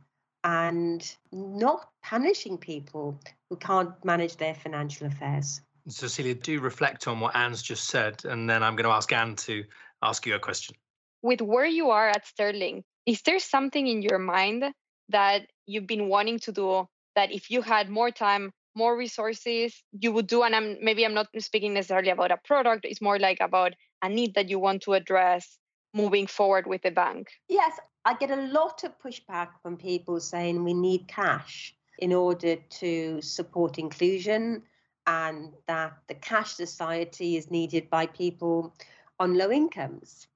and 0.44 1.16
not 1.32 1.88
punishing 2.02 2.58
people 2.58 3.18
who 3.48 3.56
can't 3.56 3.92
manage 4.04 4.36
their 4.36 4.54
financial 4.54 5.06
affairs. 5.06 5.60
Cecilia, 5.88 6.34
do 6.34 6.60
reflect 6.60 7.08
on 7.08 7.20
what 7.20 7.34
Anne's 7.36 7.62
just 7.62 7.88
said, 7.88 8.24
and 8.24 8.48
then 8.48 8.62
I'm 8.62 8.76
going 8.76 8.84
to 8.84 8.94
ask 8.94 9.12
Anne 9.12 9.36
to 9.36 9.64
ask 10.02 10.26
you 10.26 10.34
a 10.34 10.38
question. 10.38 10.76
With 11.24 11.40
where 11.40 11.64
you 11.64 11.88
are 11.88 12.10
at 12.10 12.26
Starling, 12.26 12.84
is 13.06 13.22
there 13.22 13.38
something 13.38 13.86
in 13.86 14.02
your 14.02 14.18
mind 14.18 14.62
that 15.08 15.46
you've 15.64 15.86
been 15.86 16.10
wanting 16.10 16.38
to 16.40 16.52
do 16.52 16.86
that 17.16 17.32
if 17.32 17.50
you 17.50 17.62
had 17.62 17.88
more 17.88 18.10
time 18.10 18.52
more 18.76 18.94
resources 18.94 19.82
you 19.98 20.12
would 20.12 20.26
do? 20.26 20.42
And 20.42 20.54
i'm 20.54 20.76
maybe 20.82 21.02
i'm 21.06 21.14
not 21.14 21.28
speaking 21.38 21.72
necessarily 21.72 22.10
about 22.10 22.30
a 22.30 22.36
product 22.44 22.84
it's 22.84 23.00
more 23.00 23.18
like 23.18 23.38
about 23.40 23.72
a 24.02 24.08
need 24.10 24.34
that 24.34 24.50
you 24.50 24.58
want 24.58 24.82
to 24.82 24.92
address 24.92 25.58
moving 25.94 26.26
forward 26.26 26.66
with 26.66 26.82
the 26.82 26.90
bank. 26.90 27.28
Yes 27.48 27.80
i 28.04 28.12
get 28.12 28.30
a 28.30 28.42
lot 28.58 28.84
of 28.84 28.92
pushback 28.98 29.48
from 29.62 29.78
people 29.78 30.20
saying 30.20 30.62
we 30.62 30.74
need 30.74 31.08
cash 31.08 31.74
in 32.00 32.12
order 32.12 32.56
to 32.82 33.22
support 33.22 33.78
inclusion 33.78 34.62
and 35.06 35.54
that 35.68 35.94
the 36.08 36.14
cash 36.16 36.52
society 36.52 37.38
is 37.38 37.50
needed 37.50 37.88
by 37.88 38.04
people 38.04 38.74
on 39.18 39.38
low 39.38 39.50
incomes 39.50 40.26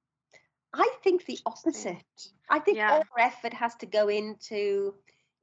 i 0.73 0.89
think 1.03 1.25
the 1.25 1.39
opposite 1.45 2.03
i 2.49 2.59
think 2.59 2.77
yeah. 2.77 2.91
all 2.91 3.03
effort 3.17 3.53
has 3.53 3.75
to 3.75 3.85
go 3.85 4.07
into 4.07 4.93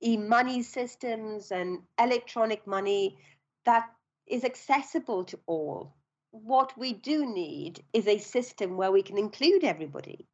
e-money 0.03 0.63
systems 0.63 1.51
and 1.51 1.81
electronic 1.99 2.67
money 2.67 3.17
that 3.65 3.91
is 4.27 4.45
accessible 4.45 5.25
to 5.25 5.39
all. 5.47 5.95
What 6.31 6.77
we 6.79 6.93
do 6.93 7.27
need 7.27 7.83
is 7.93 8.07
a 8.07 8.19
system 8.19 8.77
where 8.77 8.93
we 8.93 9.03
can 9.03 9.19
include 9.19 9.65
everybody. 9.65 10.27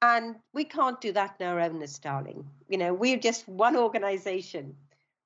And 0.00 0.36
we 0.52 0.64
can't 0.64 1.00
do 1.00 1.12
that 1.12 1.36
in 1.38 1.46
our 1.46 1.60
own 1.60 1.82
as 1.82 1.92
Starling. 1.92 2.48
You 2.68 2.78
know, 2.78 2.94
we're 2.94 3.18
just 3.18 3.46
one 3.46 3.76
organization. 3.76 4.74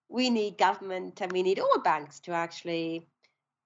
We 0.09 0.31
need 0.31 0.59
government 0.59 1.21
and 1.21 1.33
we 1.33 1.43
need 1.43 1.59
all 1.59 1.81
banks 1.81 2.21
to 2.21 2.33
actually 2.33 3.09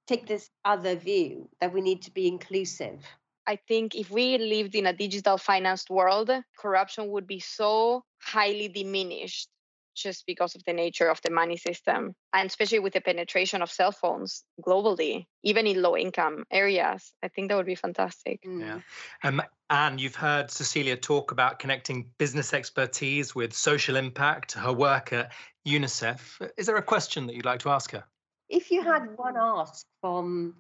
take 0.06 0.26
this 0.26 0.50
other 0.64 0.94
view 0.94 1.48
that 1.60 1.72
we 1.72 1.80
need 1.80 2.02
to 2.02 2.10
be 2.12 2.28
inclusive. 2.28 3.04
I 3.50 3.56
think 3.56 3.96
if 3.96 4.12
we 4.12 4.38
lived 4.38 4.76
in 4.76 4.86
a 4.86 4.92
digital 4.92 5.36
financed 5.36 5.90
world, 5.90 6.30
corruption 6.56 7.10
would 7.10 7.26
be 7.26 7.40
so 7.40 8.04
highly 8.22 8.68
diminished 8.68 9.48
just 9.96 10.24
because 10.24 10.54
of 10.54 10.62
the 10.66 10.72
nature 10.72 11.08
of 11.08 11.20
the 11.24 11.32
money 11.32 11.56
system 11.56 12.14
and 12.32 12.46
especially 12.46 12.78
with 12.78 12.92
the 12.92 13.00
penetration 13.00 13.60
of 13.60 13.68
cell 13.68 13.90
phones 13.90 14.44
globally 14.64 15.24
even 15.42 15.66
in 15.66 15.82
low 15.82 15.96
income 15.96 16.44
areas. 16.52 17.12
I 17.24 17.28
think 17.28 17.48
that 17.48 17.56
would 17.56 17.66
be 17.66 17.74
fantastic. 17.74 18.38
Mm. 18.46 18.60
yeah. 18.60 18.80
Um, 19.24 19.42
and 19.68 20.00
you've 20.00 20.14
heard 20.14 20.48
cecilia 20.52 20.96
talk 20.96 21.32
about 21.32 21.58
connecting 21.58 22.08
business 22.18 22.54
expertise 22.54 23.34
with 23.34 23.52
social 23.52 23.96
impact 23.96 24.52
her 24.52 24.72
work 24.72 25.12
at 25.12 25.32
unicef. 25.66 26.40
Is 26.56 26.66
there 26.66 26.76
a 26.76 26.82
question 26.82 27.26
that 27.26 27.34
you'd 27.34 27.44
like 27.44 27.60
to 27.60 27.70
ask 27.70 27.90
her? 27.90 28.04
If 28.48 28.70
you 28.70 28.84
had 28.84 29.16
one 29.16 29.34
ask 29.36 29.84
from 30.00 30.54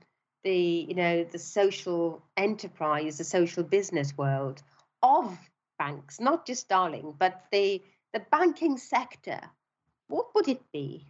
the 0.44 0.86
you 0.88 0.94
know 0.94 1.24
the 1.24 1.38
social 1.38 2.22
enterprise 2.36 3.18
the 3.18 3.24
social 3.24 3.62
business 3.62 4.16
world 4.16 4.62
of 5.02 5.38
banks 5.78 6.20
not 6.20 6.46
just 6.46 6.62
Starling, 6.62 7.14
but 7.18 7.44
the 7.50 7.82
the 8.12 8.20
banking 8.30 8.76
sector, 8.76 9.40
what 10.08 10.26
would 10.34 10.48
it 10.48 10.62
be? 10.72 11.06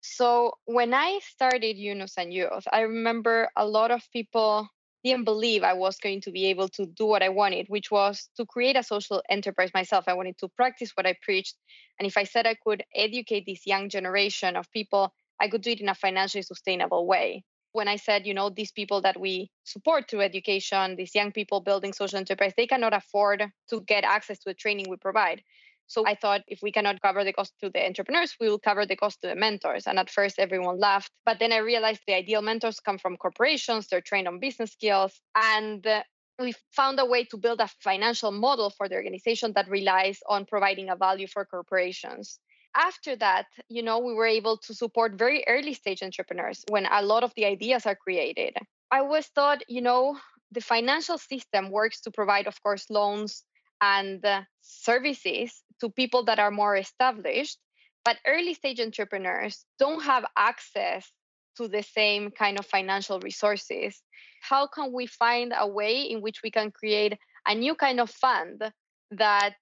So 0.00 0.52
when 0.64 0.94
I 0.94 1.20
started 1.22 1.76
Yunus 1.76 2.16
and 2.16 2.32
Youth, 2.32 2.66
I 2.72 2.80
remember 2.82 3.48
a 3.56 3.66
lot 3.66 3.90
of 3.90 4.02
people 4.12 4.68
didn't 5.02 5.24
believe 5.24 5.62
I 5.62 5.74
was 5.74 5.98
going 5.98 6.20
to 6.22 6.30
be 6.30 6.46
able 6.46 6.68
to 6.70 6.86
do 6.86 7.06
what 7.06 7.22
I 7.22 7.28
wanted, 7.28 7.66
which 7.68 7.90
was 7.90 8.28
to 8.36 8.46
create 8.46 8.76
a 8.76 8.82
social 8.82 9.22
enterprise 9.28 9.70
myself. 9.74 10.04
I 10.06 10.14
wanted 10.14 10.38
to 10.38 10.48
practice 10.48 10.92
what 10.94 11.06
I 11.06 11.14
preached. 11.22 11.56
And 11.98 12.06
if 12.06 12.16
I 12.16 12.24
said 12.24 12.46
I 12.46 12.54
could 12.54 12.84
educate 12.94 13.44
this 13.46 13.66
young 13.66 13.88
generation 13.88 14.56
of 14.56 14.70
people, 14.72 15.12
I 15.40 15.48
could 15.48 15.62
do 15.62 15.70
it 15.70 15.80
in 15.80 15.88
a 15.88 15.94
financially 15.94 16.42
sustainable 16.42 17.06
way. 17.06 17.44
When 17.76 17.88
I 17.88 17.96
said, 17.96 18.26
you 18.26 18.32
know, 18.32 18.48
these 18.48 18.72
people 18.72 19.02
that 19.02 19.20
we 19.20 19.50
support 19.64 20.08
through 20.08 20.22
education, 20.22 20.96
these 20.96 21.14
young 21.14 21.30
people 21.30 21.60
building 21.60 21.92
social 21.92 22.18
enterprise, 22.18 22.54
they 22.56 22.66
cannot 22.66 22.94
afford 22.94 23.44
to 23.68 23.80
get 23.82 24.02
access 24.02 24.38
to 24.38 24.50
the 24.50 24.54
training 24.54 24.86
we 24.88 24.96
provide. 24.96 25.42
So 25.86 26.06
I 26.06 26.14
thought 26.14 26.40
if 26.48 26.60
we 26.62 26.72
cannot 26.72 27.02
cover 27.02 27.22
the 27.22 27.34
cost 27.34 27.52
to 27.60 27.68
the 27.68 27.84
entrepreneurs, 27.84 28.34
we 28.40 28.48
will 28.48 28.58
cover 28.58 28.86
the 28.86 28.96
cost 28.96 29.20
to 29.20 29.28
the 29.28 29.36
mentors. 29.36 29.86
And 29.86 29.98
at 29.98 30.08
first, 30.08 30.38
everyone 30.38 30.80
laughed. 30.80 31.12
But 31.26 31.38
then 31.38 31.52
I 31.52 31.58
realized 31.58 32.00
the 32.06 32.14
ideal 32.14 32.40
mentors 32.40 32.80
come 32.80 32.96
from 32.96 33.18
corporations, 33.18 33.88
they're 33.88 34.00
trained 34.00 34.26
on 34.26 34.40
business 34.40 34.72
skills. 34.72 35.12
And 35.34 35.86
uh, 35.86 36.02
we 36.38 36.54
found 36.72 36.98
a 36.98 37.04
way 37.04 37.24
to 37.24 37.36
build 37.36 37.60
a 37.60 37.68
financial 37.80 38.32
model 38.32 38.70
for 38.70 38.88
the 38.88 38.94
organization 38.94 39.52
that 39.54 39.68
relies 39.68 40.18
on 40.26 40.46
providing 40.46 40.88
a 40.88 40.96
value 40.96 41.26
for 41.26 41.44
corporations 41.44 42.40
after 42.76 43.16
that, 43.16 43.46
you 43.68 43.82
know, 43.82 43.98
we 43.98 44.14
were 44.14 44.26
able 44.26 44.58
to 44.58 44.74
support 44.74 45.14
very 45.14 45.44
early 45.48 45.74
stage 45.74 46.02
entrepreneurs 46.02 46.64
when 46.68 46.86
a 46.86 47.02
lot 47.02 47.24
of 47.24 47.32
the 47.34 47.46
ideas 47.46 47.86
are 47.86 47.96
created. 47.96 48.54
I 48.90 49.00
always 49.00 49.26
thought, 49.28 49.62
you 49.68 49.80
know, 49.80 50.18
the 50.52 50.60
financial 50.60 51.18
system 51.18 51.70
works 51.70 52.00
to 52.02 52.10
provide, 52.10 52.46
of 52.46 52.62
course, 52.62 52.88
loans 52.90 53.42
and 53.80 54.24
uh, 54.24 54.42
services 54.60 55.62
to 55.80 55.90
people 55.90 56.24
that 56.24 56.38
are 56.38 56.50
more 56.50 56.76
established 56.76 57.58
but 58.04 58.18
early 58.24 58.54
stage 58.54 58.80
entrepreneurs 58.80 59.64
don't 59.80 60.02
have 60.04 60.24
access 60.36 61.10
to 61.56 61.66
the 61.66 61.82
same 61.82 62.30
kind 62.30 62.58
of 62.58 62.64
financial 62.64 63.20
resources 63.20 64.00
how 64.40 64.66
can 64.66 64.92
we 64.92 65.06
find 65.06 65.52
a 65.56 65.66
way 65.66 66.02
in 66.02 66.20
which 66.20 66.42
we 66.42 66.50
can 66.50 66.70
create 66.70 67.18
a 67.46 67.54
new 67.54 67.74
kind 67.74 68.00
of 68.00 68.08
fund 68.10 68.62
that 69.10 69.54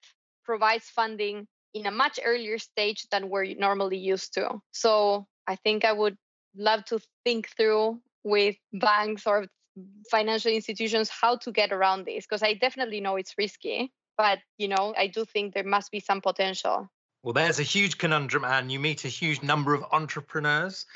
provides 0.44 0.84
funding 0.84 1.46
in 1.74 1.86
a 1.86 1.90
much 1.90 2.18
earlier 2.24 2.58
stage 2.58 3.06
than 3.10 3.28
we're 3.28 3.54
normally 3.56 3.98
used 3.98 4.34
to. 4.34 4.60
So 4.72 5.26
i 5.46 5.56
think 5.56 5.84
i 5.84 5.92
would 5.92 6.16
love 6.56 6.84
to 6.86 7.00
think 7.24 7.48
through 7.56 8.00
with 8.22 8.56
banks 8.72 9.26
or 9.26 9.46
financial 10.10 10.52
institutions 10.52 11.10
how 11.10 11.36
to 11.36 11.50
get 11.50 11.72
around 11.72 12.06
this 12.06 12.24
because 12.26 12.42
i 12.42 12.54
definitely 12.54 13.00
know 13.00 13.16
it's 13.16 13.34
risky 13.36 13.92
but 14.16 14.38
you 14.56 14.68
know 14.68 14.94
i 14.96 15.06
do 15.06 15.24
think 15.24 15.52
there 15.52 15.64
must 15.64 15.90
be 15.90 16.00
some 16.00 16.20
potential. 16.20 16.88
Well 17.22 17.32
there's 17.32 17.58
a 17.58 17.64
huge 17.64 17.98
conundrum 17.98 18.44
and 18.44 18.70
you 18.70 18.78
meet 18.78 19.04
a 19.04 19.08
huge 19.08 19.42
number 19.42 19.74
of 19.74 19.84
entrepreneurs. 19.92 20.86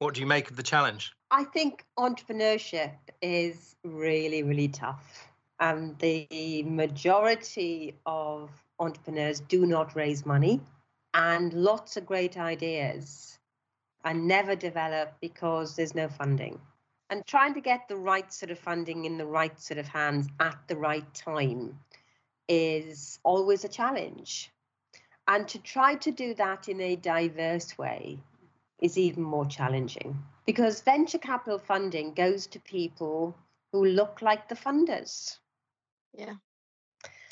What 0.00 0.14
do 0.14 0.20
you 0.20 0.26
make 0.26 0.50
of 0.50 0.56
the 0.56 0.62
challenge? 0.62 1.12
I 1.30 1.44
think 1.44 1.84
entrepreneurship 1.98 2.92
is 3.22 3.76
really 3.84 4.42
really 4.42 4.68
tough 4.68 5.28
and 5.60 5.98
the 5.98 6.62
majority 6.64 7.98
of 8.06 8.50
entrepreneurs 8.78 9.40
do 9.40 9.66
not 9.66 9.94
raise 9.94 10.24
money 10.26 10.60
and 11.14 11.52
lots 11.52 11.96
of 11.96 12.06
great 12.06 12.36
ideas 12.36 13.38
are 14.04 14.14
never 14.14 14.54
developed 14.54 15.20
because 15.20 15.76
there's 15.76 15.94
no 15.94 16.08
funding 16.08 16.60
and 17.10 17.24
trying 17.26 17.54
to 17.54 17.60
get 17.60 17.88
the 17.88 17.96
right 17.96 18.32
sort 18.32 18.50
of 18.50 18.58
funding 18.58 19.04
in 19.04 19.16
the 19.16 19.26
right 19.26 19.58
sort 19.58 19.78
of 19.78 19.88
hands 19.88 20.28
at 20.40 20.58
the 20.68 20.76
right 20.76 21.14
time 21.14 21.78
is 22.48 23.18
always 23.22 23.64
a 23.64 23.68
challenge. 23.68 24.50
And 25.26 25.46
to 25.48 25.58
try 25.58 25.94
to 25.96 26.10
do 26.10 26.34
that 26.34 26.68
in 26.68 26.80
a 26.80 26.96
diverse 26.96 27.76
way 27.76 28.18
is 28.80 28.96
even 28.96 29.22
more 29.22 29.46
challenging 29.46 30.22
because 30.46 30.80
venture 30.80 31.18
capital 31.18 31.58
funding 31.58 32.14
goes 32.14 32.46
to 32.48 32.60
people 32.60 33.36
who 33.72 33.84
look 33.84 34.22
like 34.22 34.48
the 34.48 34.54
funders. 34.54 35.36
Yeah. 36.14 36.34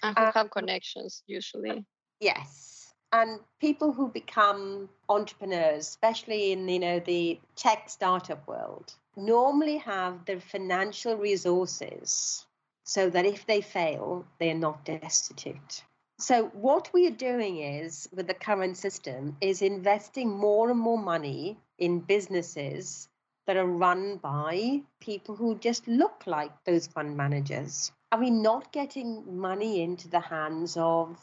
And 0.07 0.19
who 0.19 0.25
um, 0.25 0.33
have 0.35 0.51
connections 0.51 1.23
usually. 1.27 1.85
Yes. 2.21 2.95
And 3.12 3.40
people 3.61 3.92
who 3.92 4.09
become 4.09 4.88
entrepreneurs, 5.09 5.88
especially 5.88 6.53
in 6.53 6.69
you 6.69 6.79
know 6.79 6.99
the 7.01 7.40
tech 7.55 7.88
startup 7.88 8.47
world, 8.47 8.95
normally 9.16 9.79
have 9.79 10.25
the 10.25 10.40
financial 10.40 11.16
resources 11.16 12.47
so 12.85 13.11
that 13.11 13.27
if 13.27 13.47
they 13.47 13.61
fail, 13.61 14.25
they 14.38 14.51
are 14.51 14.55
not 14.55 14.85
destitute. 14.85 15.83
So 16.19 16.47
what 16.47 16.90
we 16.95 17.07
are 17.07 17.11
doing 17.31 17.59
is 17.59 18.09
with 18.12 18.27
the 18.27 18.35
current 18.35 18.77
system 18.77 19.37
is 19.40 19.61
investing 19.61 20.31
more 20.31 20.71
and 20.71 20.79
more 20.79 20.99
money 20.99 21.59
in 21.79 22.01
businesses 22.01 23.09
that 23.47 23.57
are 23.57 23.66
run 23.66 24.16
by 24.16 24.83
people 25.01 25.37
who 25.37 25.57
just 25.59 25.87
look 25.87 26.23
like 26.27 26.53
those 26.64 26.87
fund 26.87 27.16
managers. 27.16 27.92
Are 28.16 28.20
we 28.20 28.31
not 28.31 28.72
getting 28.72 29.38
money 29.38 29.83
into 29.83 30.09
the 30.09 30.20
hands 30.20 30.74
of 30.79 31.18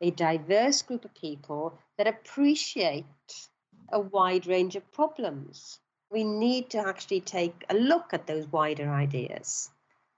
a 0.00 0.10
diverse 0.10 0.82
group 0.82 1.04
of 1.04 1.14
people 1.14 1.78
that 1.98 2.08
appreciate 2.08 3.04
a 3.92 4.00
wide 4.00 4.48
range 4.48 4.74
of 4.74 4.90
problems? 4.90 5.78
We 6.10 6.24
need 6.24 6.68
to 6.70 6.78
actually 6.78 7.20
take 7.20 7.64
a 7.70 7.76
look 7.76 8.12
at 8.12 8.26
those 8.26 8.48
wider 8.48 8.90
ideas. 8.90 9.70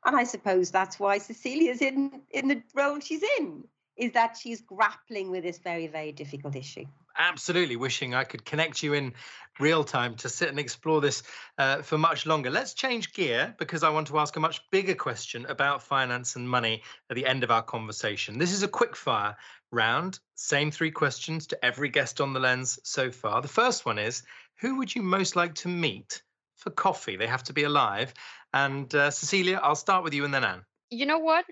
And 0.06 0.16
I 0.16 0.24
suppose 0.24 0.70
that's 0.70 0.98
why 0.98 1.18
Cecilia's 1.18 1.82
in, 1.82 2.22
in 2.30 2.48
the 2.48 2.62
role 2.72 3.00
she's 3.00 3.22
in 3.38 3.64
is 3.98 4.12
that 4.12 4.34
she's 4.34 4.62
grappling 4.62 5.30
with 5.30 5.42
this 5.42 5.58
very, 5.58 5.88
very 5.88 6.12
difficult 6.12 6.56
issue. 6.56 6.86
Absolutely, 7.18 7.76
wishing 7.76 8.14
I 8.14 8.24
could 8.24 8.44
connect 8.44 8.82
you 8.82 8.94
in 8.94 9.12
real 9.58 9.82
time 9.82 10.14
to 10.14 10.28
sit 10.28 10.48
and 10.50 10.58
explore 10.58 11.00
this 11.00 11.24
uh, 11.58 11.82
for 11.82 11.98
much 11.98 12.26
longer. 12.26 12.48
Let's 12.48 12.74
change 12.74 13.12
gear 13.12 13.54
because 13.58 13.82
I 13.82 13.90
want 13.90 14.06
to 14.06 14.18
ask 14.18 14.36
a 14.36 14.40
much 14.40 14.60
bigger 14.70 14.94
question 14.94 15.44
about 15.46 15.82
finance 15.82 16.36
and 16.36 16.48
money 16.48 16.82
at 17.10 17.16
the 17.16 17.26
end 17.26 17.42
of 17.42 17.50
our 17.50 17.62
conversation. 17.62 18.38
This 18.38 18.52
is 18.52 18.62
a 18.62 18.68
quick 18.68 18.94
fire 18.94 19.36
round, 19.72 20.20
same 20.36 20.70
three 20.70 20.92
questions 20.92 21.48
to 21.48 21.64
every 21.64 21.88
guest 21.88 22.20
on 22.20 22.32
the 22.32 22.40
lens 22.40 22.78
so 22.84 23.10
far. 23.10 23.42
The 23.42 23.48
first 23.48 23.84
one 23.84 23.98
is 23.98 24.22
Who 24.60 24.78
would 24.78 24.94
you 24.94 25.02
most 25.02 25.36
like 25.36 25.54
to 25.56 25.68
meet 25.68 26.22
for 26.56 26.70
coffee? 26.70 27.16
They 27.16 27.26
have 27.26 27.44
to 27.44 27.52
be 27.52 27.64
alive. 27.64 28.14
And 28.52 28.92
uh, 28.94 29.10
Cecilia, 29.10 29.60
I'll 29.62 29.74
start 29.74 30.04
with 30.04 30.14
you 30.14 30.24
and 30.24 30.32
then 30.32 30.44
Anne. 30.44 30.64
You 30.90 31.06
know 31.06 31.18
what? 31.18 31.44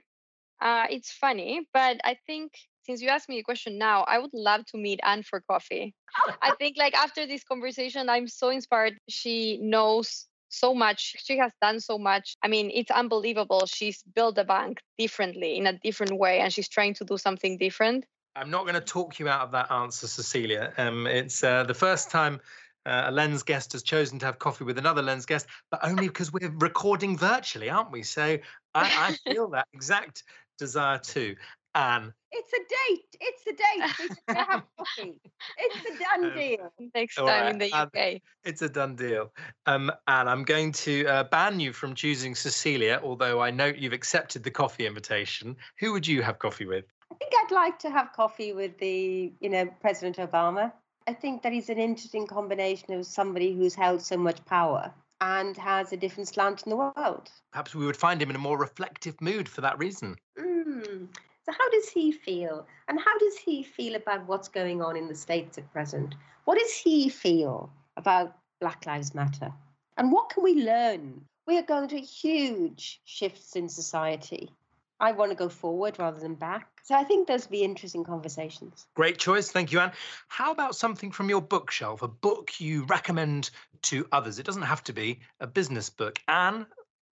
Uh, 0.60 0.86
it's 0.88 1.10
funny, 1.10 1.68
but 1.74 2.00
I 2.04 2.16
think 2.26 2.52
since 2.86 3.02
you 3.02 3.08
asked 3.08 3.28
me 3.28 3.38
a 3.38 3.42
question 3.42 3.78
now, 3.78 4.04
I 4.04 4.18
would 4.18 4.32
love 4.32 4.64
to 4.66 4.78
meet 4.78 5.00
Anne 5.02 5.24
for 5.24 5.40
coffee. 5.40 5.92
I 6.40 6.52
think 6.52 6.76
like 6.78 6.94
after 6.94 7.26
this 7.26 7.42
conversation, 7.42 8.08
I'm 8.08 8.28
so 8.28 8.50
inspired. 8.50 8.96
She 9.08 9.58
knows 9.60 10.26
so 10.48 10.72
much. 10.72 11.16
She 11.18 11.36
has 11.38 11.50
done 11.60 11.80
so 11.80 11.98
much. 11.98 12.36
I 12.44 12.48
mean, 12.48 12.70
it's 12.72 12.92
unbelievable. 12.92 13.66
She's 13.66 14.02
built 14.14 14.38
a 14.38 14.44
bank 14.44 14.80
differently 14.98 15.56
in 15.56 15.66
a 15.66 15.72
different 15.72 16.16
way, 16.16 16.38
and 16.38 16.52
she's 16.52 16.68
trying 16.68 16.94
to 16.94 17.04
do 17.04 17.18
something 17.18 17.58
different. 17.58 18.06
I'm 18.36 18.50
not 18.50 18.62
going 18.62 18.74
to 18.74 18.80
talk 18.80 19.18
you 19.18 19.28
out 19.28 19.40
of 19.40 19.50
that 19.52 19.70
answer, 19.72 20.06
Cecilia. 20.06 20.72
Um, 20.78 21.08
it's 21.08 21.42
uh, 21.42 21.64
the 21.64 21.74
first 21.74 22.10
time 22.10 22.40
uh, 22.84 23.04
a 23.06 23.10
lens 23.10 23.42
guest 23.42 23.72
has 23.72 23.82
chosen 23.82 24.18
to 24.20 24.26
have 24.26 24.38
coffee 24.38 24.64
with 24.64 24.78
another 24.78 25.02
lens 25.02 25.26
guest, 25.26 25.46
but 25.72 25.80
only 25.82 26.06
because 26.12 26.32
we're 26.32 26.52
recording 26.58 27.18
virtually, 27.18 27.68
aren't 27.68 27.90
we? 27.90 28.04
So 28.04 28.38
I, 28.74 29.16
I 29.26 29.32
feel 29.32 29.48
that 29.50 29.66
exact 29.72 30.22
desire 30.58 30.98
too. 30.98 31.36
Anne. 31.76 32.12
It's 32.32 32.52
a 32.52 32.58
date. 32.58 33.16
It's 33.20 33.46
a 33.46 33.52
date. 33.52 33.92
We 33.98 34.06
should 34.06 34.36
have 34.36 34.62
coffee. 34.78 35.20
It's 35.58 35.76
a 35.84 36.04
done 36.04 36.24
um, 36.24 36.34
deal. 36.34 36.72
Next 36.94 37.14
time 37.16 37.26
right. 37.26 37.50
in 37.50 37.58
the 37.58 37.72
UK. 37.72 38.22
it's 38.44 38.62
a 38.62 38.68
done 38.68 38.96
deal. 38.96 39.32
Um, 39.66 39.92
and 40.08 40.28
I'm 40.28 40.42
going 40.42 40.72
to 40.72 41.06
uh, 41.06 41.24
ban 41.24 41.60
you 41.60 41.72
from 41.72 41.94
choosing 41.94 42.34
Cecilia, 42.34 43.00
although 43.04 43.40
I 43.40 43.50
know 43.50 43.66
you've 43.66 43.92
accepted 43.92 44.42
the 44.42 44.50
coffee 44.50 44.86
invitation. 44.86 45.54
Who 45.78 45.92
would 45.92 46.06
you 46.06 46.22
have 46.22 46.38
coffee 46.38 46.66
with? 46.66 46.86
I 47.12 47.14
think 47.14 47.32
I'd 47.44 47.54
like 47.54 47.78
to 47.80 47.90
have 47.90 48.12
coffee 48.12 48.52
with 48.52 48.78
the, 48.78 49.32
you 49.40 49.50
know, 49.50 49.66
President 49.80 50.16
Obama. 50.16 50.72
I 51.06 51.12
think 51.12 51.42
that 51.42 51.52
he's 51.52 51.68
an 51.68 51.78
interesting 51.78 52.26
combination 52.26 52.94
of 52.94 53.06
somebody 53.06 53.52
who's 53.52 53.74
held 53.74 54.02
so 54.02 54.16
much 54.16 54.44
power 54.46 54.92
and 55.20 55.56
has 55.56 55.92
a 55.92 55.96
different 55.96 56.28
slant 56.28 56.62
in 56.64 56.70
the 56.70 56.76
world. 56.76 57.30
Perhaps 57.52 57.74
we 57.74 57.86
would 57.86 57.96
find 57.96 58.20
him 58.20 58.30
in 58.30 58.36
a 58.36 58.40
more 58.40 58.58
reflective 58.58 59.20
mood 59.20 59.48
for 59.48 59.60
that 59.60 59.78
reason. 59.78 60.16
Mm. 60.38 61.08
So, 61.46 61.52
how 61.56 61.70
does 61.70 61.88
he 61.88 62.10
feel? 62.10 62.66
And 62.88 62.98
how 62.98 63.18
does 63.18 63.38
he 63.38 63.62
feel 63.62 63.94
about 63.94 64.26
what's 64.26 64.48
going 64.48 64.82
on 64.82 64.96
in 64.96 65.06
the 65.06 65.14
States 65.14 65.58
at 65.58 65.72
present? 65.72 66.16
What 66.44 66.58
does 66.58 66.74
he 66.74 67.08
feel 67.08 67.70
about 67.96 68.36
Black 68.60 68.84
Lives 68.84 69.14
Matter? 69.14 69.52
And 69.96 70.10
what 70.10 70.30
can 70.30 70.42
we 70.42 70.64
learn? 70.64 71.22
We 71.46 71.56
are 71.56 71.62
going 71.62 71.88
through 71.88 72.02
huge 72.02 73.00
shifts 73.04 73.54
in 73.54 73.68
society. 73.68 74.50
I 74.98 75.12
want 75.12 75.30
to 75.30 75.36
go 75.36 75.48
forward 75.48 76.00
rather 76.00 76.18
than 76.18 76.34
back. 76.34 76.68
So 76.82 76.96
I 76.96 77.04
think 77.04 77.28
those 77.28 77.44
would 77.44 77.52
be 77.52 77.62
interesting 77.62 78.02
conversations. 78.02 78.86
Great 78.94 79.18
choice. 79.18 79.52
Thank 79.52 79.70
you, 79.70 79.78
Anne. 79.78 79.92
How 80.26 80.50
about 80.50 80.74
something 80.74 81.12
from 81.12 81.28
your 81.28 81.42
bookshelf, 81.42 82.02
a 82.02 82.08
book 82.08 82.58
you 82.58 82.84
recommend 82.86 83.50
to 83.82 84.08
others? 84.10 84.40
It 84.40 84.46
doesn't 84.46 84.62
have 84.62 84.82
to 84.84 84.92
be 84.92 85.20
a 85.38 85.46
business 85.46 85.90
book. 85.90 86.18
Anne, 86.26 86.66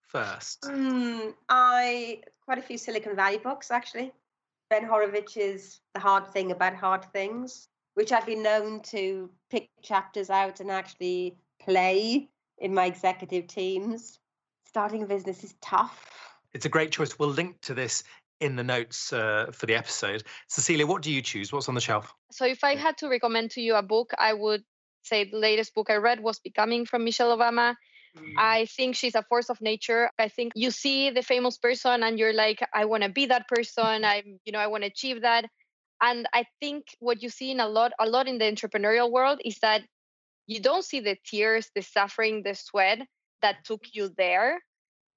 first. 0.08 0.62
Mm, 0.62 1.34
I 1.48 2.22
quite 2.44 2.58
a 2.58 2.62
few 2.62 2.78
Silicon 2.78 3.16
Valley 3.16 3.38
books 3.38 3.70
actually. 3.70 4.12
Ben 4.70 4.84
Horowitz's 4.84 5.80
The 5.94 6.00
Hard 6.00 6.26
Thing 6.28 6.52
About 6.52 6.74
Hard 6.74 7.04
Things, 7.12 7.68
which 7.94 8.12
I've 8.12 8.26
been 8.26 8.42
known 8.42 8.80
to 8.82 9.30
pick 9.50 9.68
chapters 9.82 10.30
out 10.30 10.60
and 10.60 10.70
actually 10.70 11.36
play 11.60 12.28
in 12.58 12.74
my 12.74 12.86
executive 12.86 13.46
teams. 13.46 14.18
Starting 14.66 15.02
a 15.02 15.06
business 15.06 15.44
is 15.44 15.54
tough 15.60 16.14
it's 16.54 16.64
a 16.64 16.68
great 16.68 16.92
choice. 16.92 17.18
We'll 17.18 17.28
link 17.28 17.60
to 17.62 17.74
this 17.74 18.04
in 18.40 18.56
the 18.56 18.64
notes 18.64 19.12
uh, 19.12 19.50
for 19.52 19.66
the 19.66 19.74
episode. 19.74 20.22
Cecilia, 20.48 20.86
what 20.86 21.02
do 21.02 21.12
you 21.12 21.20
choose? 21.20 21.52
What's 21.52 21.68
on 21.68 21.74
the 21.74 21.80
shelf? 21.80 22.14
So, 22.30 22.46
if 22.46 22.64
I 22.64 22.76
had 22.76 22.96
to 22.98 23.08
recommend 23.08 23.50
to 23.52 23.60
you 23.60 23.74
a 23.74 23.82
book, 23.82 24.12
I 24.18 24.32
would 24.32 24.62
say 25.02 25.24
the 25.24 25.36
latest 25.36 25.74
book 25.74 25.90
I 25.90 25.96
read 25.96 26.20
was 26.20 26.38
Becoming 26.38 26.86
from 26.86 27.04
Michelle 27.04 27.36
Obama. 27.36 27.74
I 28.36 28.66
think 28.66 28.96
she's 28.96 29.14
a 29.14 29.22
force 29.22 29.50
of 29.50 29.60
nature. 29.60 30.10
I 30.18 30.28
think 30.28 30.52
you 30.54 30.70
see 30.70 31.10
the 31.10 31.22
famous 31.22 31.58
person 31.58 32.02
and 32.02 32.18
you're 32.18 32.32
like, 32.32 32.66
I 32.74 32.84
want 32.84 33.02
to 33.02 33.08
be 33.08 33.26
that 33.26 33.48
person. 33.48 34.04
I'm, 34.04 34.38
you 34.44 34.52
know, 34.52 34.58
I 34.58 34.66
want 34.66 34.82
to 34.82 34.88
achieve 34.88 35.22
that. 35.22 35.46
And 36.00 36.26
I 36.32 36.44
think 36.60 36.84
what 36.98 37.22
you 37.22 37.28
see 37.28 37.50
in 37.50 37.60
a 37.60 37.68
lot, 37.68 37.92
a 37.98 38.08
lot 38.08 38.26
in 38.26 38.38
the 38.38 38.44
entrepreneurial 38.44 39.10
world 39.10 39.40
is 39.44 39.58
that 39.60 39.82
you 40.46 40.60
don't 40.60 40.84
see 40.84 41.00
the 41.00 41.16
tears, 41.24 41.70
the 41.74 41.82
suffering, 41.82 42.42
the 42.42 42.54
sweat 42.54 42.98
that 43.42 43.64
took 43.64 43.82
you 43.92 44.10
there 44.16 44.60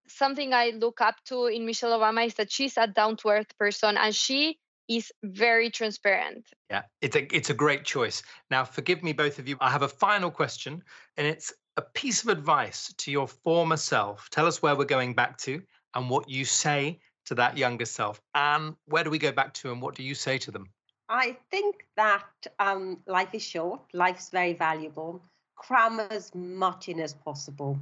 something 0.07 0.53
I 0.53 0.71
look 0.71 1.01
up 1.01 1.15
to 1.25 1.47
in 1.47 1.65
Michelle 1.65 1.97
Obama 1.99 2.25
is 2.25 2.35
that 2.35 2.51
she's 2.51 2.77
a 2.77 2.87
down 2.87 3.17
to 3.17 3.29
earth 3.29 3.57
person 3.57 3.97
and 3.97 4.15
she 4.15 4.57
is 4.89 5.11
very 5.23 5.69
transparent. 5.69 6.47
Yeah, 6.69 6.83
it's 7.01 7.15
a 7.15 7.35
it's 7.35 7.49
a 7.49 7.53
great 7.53 7.83
choice. 7.83 8.23
Now, 8.49 8.63
forgive 8.63 9.03
me 9.03 9.13
both 9.13 9.39
of 9.39 9.47
you. 9.47 9.57
I 9.59 9.69
have 9.69 9.81
a 9.81 9.87
final 9.87 10.31
question 10.31 10.81
and 11.17 11.27
it's 11.27 11.53
a 11.77 11.81
piece 11.81 12.23
of 12.23 12.29
advice 12.29 12.91
to 12.97 13.11
your 13.11 13.27
former 13.27 13.77
self. 13.77 14.29
Tell 14.31 14.47
us 14.47 14.61
where 14.63 14.75
we're 14.75 14.85
going 14.85 15.13
back 15.13 15.37
to 15.39 15.61
and 15.93 16.09
what 16.09 16.27
you 16.27 16.43
say 16.43 16.99
to 17.25 17.35
that 17.35 17.55
younger 17.55 17.85
self. 17.85 18.19
And 18.33 18.75
where 18.85 19.03
do 19.03 19.11
we 19.11 19.19
go 19.19 19.31
back 19.31 19.53
to 19.55 19.71
and 19.71 19.81
what 19.81 19.93
do 19.93 20.01
you 20.01 20.15
say 20.15 20.39
to 20.39 20.51
them? 20.51 20.69
I 21.07 21.37
think 21.51 21.87
that 21.95 22.25
um, 22.59 22.99
life 23.05 23.33
is 23.33 23.43
short, 23.43 23.81
life's 23.93 24.29
very 24.29 24.53
valuable. 24.53 25.21
Cram 25.55 25.99
as 25.99 26.33
much 26.35 26.89
in 26.89 26.99
as 26.99 27.13
possible. 27.13 27.77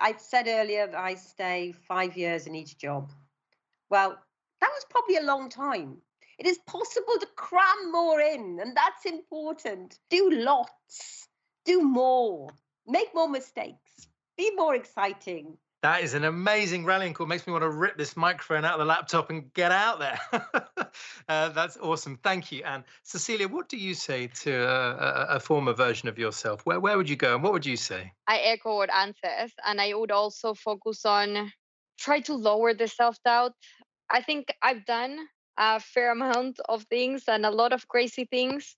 I 0.00 0.14
said 0.18 0.48
earlier 0.48 0.86
that 0.86 0.98
I 0.98 1.14
stay 1.14 1.72
five 1.72 2.16
years 2.16 2.46
in 2.46 2.54
each 2.54 2.76
job. 2.76 3.12
Well, 3.88 4.18
that 4.60 4.70
was 4.70 4.86
probably 4.90 5.16
a 5.16 5.22
long 5.22 5.48
time. 5.48 5.98
It 6.38 6.46
is 6.46 6.58
possible 6.66 7.14
to 7.20 7.26
cram 7.36 7.92
more 7.92 8.20
in, 8.20 8.58
and 8.60 8.76
that's 8.76 9.04
important. 9.04 9.98
Do 10.10 10.30
lots, 10.30 11.28
do 11.64 11.82
more, 11.82 12.48
make 12.86 13.14
more 13.14 13.28
mistakes, 13.28 14.08
be 14.36 14.50
more 14.54 14.74
exciting, 14.74 15.56
that 15.82 16.04
is 16.04 16.14
an 16.14 16.24
amazing 16.24 16.84
rallying 16.84 17.12
call. 17.12 17.26
Makes 17.26 17.44
me 17.44 17.52
want 17.52 17.64
to 17.64 17.70
rip 17.70 17.98
this 17.98 18.16
microphone 18.16 18.64
out 18.64 18.74
of 18.74 18.78
the 18.78 18.84
laptop 18.84 19.30
and 19.30 19.52
get 19.52 19.72
out 19.72 19.98
there. 19.98 20.20
uh, 21.28 21.48
that's 21.48 21.76
awesome. 21.76 22.20
Thank 22.22 22.52
you. 22.52 22.62
And 22.64 22.84
Cecilia, 23.02 23.48
what 23.48 23.68
do 23.68 23.76
you 23.76 23.94
say 23.94 24.28
to 24.28 24.52
a, 24.52 25.26
a, 25.30 25.40
former 25.40 25.72
version 25.72 26.08
of 26.08 26.20
yourself? 26.20 26.64
Where 26.64 26.78
where 26.78 26.96
would 26.96 27.10
you 27.10 27.16
go 27.16 27.34
and 27.34 27.42
what 27.42 27.52
would 27.52 27.66
you 27.66 27.76
say? 27.76 28.12
I 28.28 28.38
echo 28.38 28.76
what 28.76 28.94
Anne 28.94 29.14
says, 29.24 29.50
and 29.66 29.80
I 29.80 29.92
would 29.94 30.12
also 30.12 30.54
focus 30.54 31.04
on 31.04 31.50
try 31.98 32.20
to 32.20 32.34
lower 32.34 32.74
the 32.74 32.86
self 32.86 33.16
doubt. 33.24 33.52
I 34.08 34.22
think 34.22 34.54
I've 34.62 34.86
done 34.86 35.18
a 35.58 35.80
fair 35.80 36.12
amount 36.16 36.60
of 36.68 36.84
things 36.84 37.24
and 37.26 37.44
a 37.44 37.50
lot 37.50 37.72
of 37.72 37.88
crazy 37.88 38.24
things, 38.24 38.76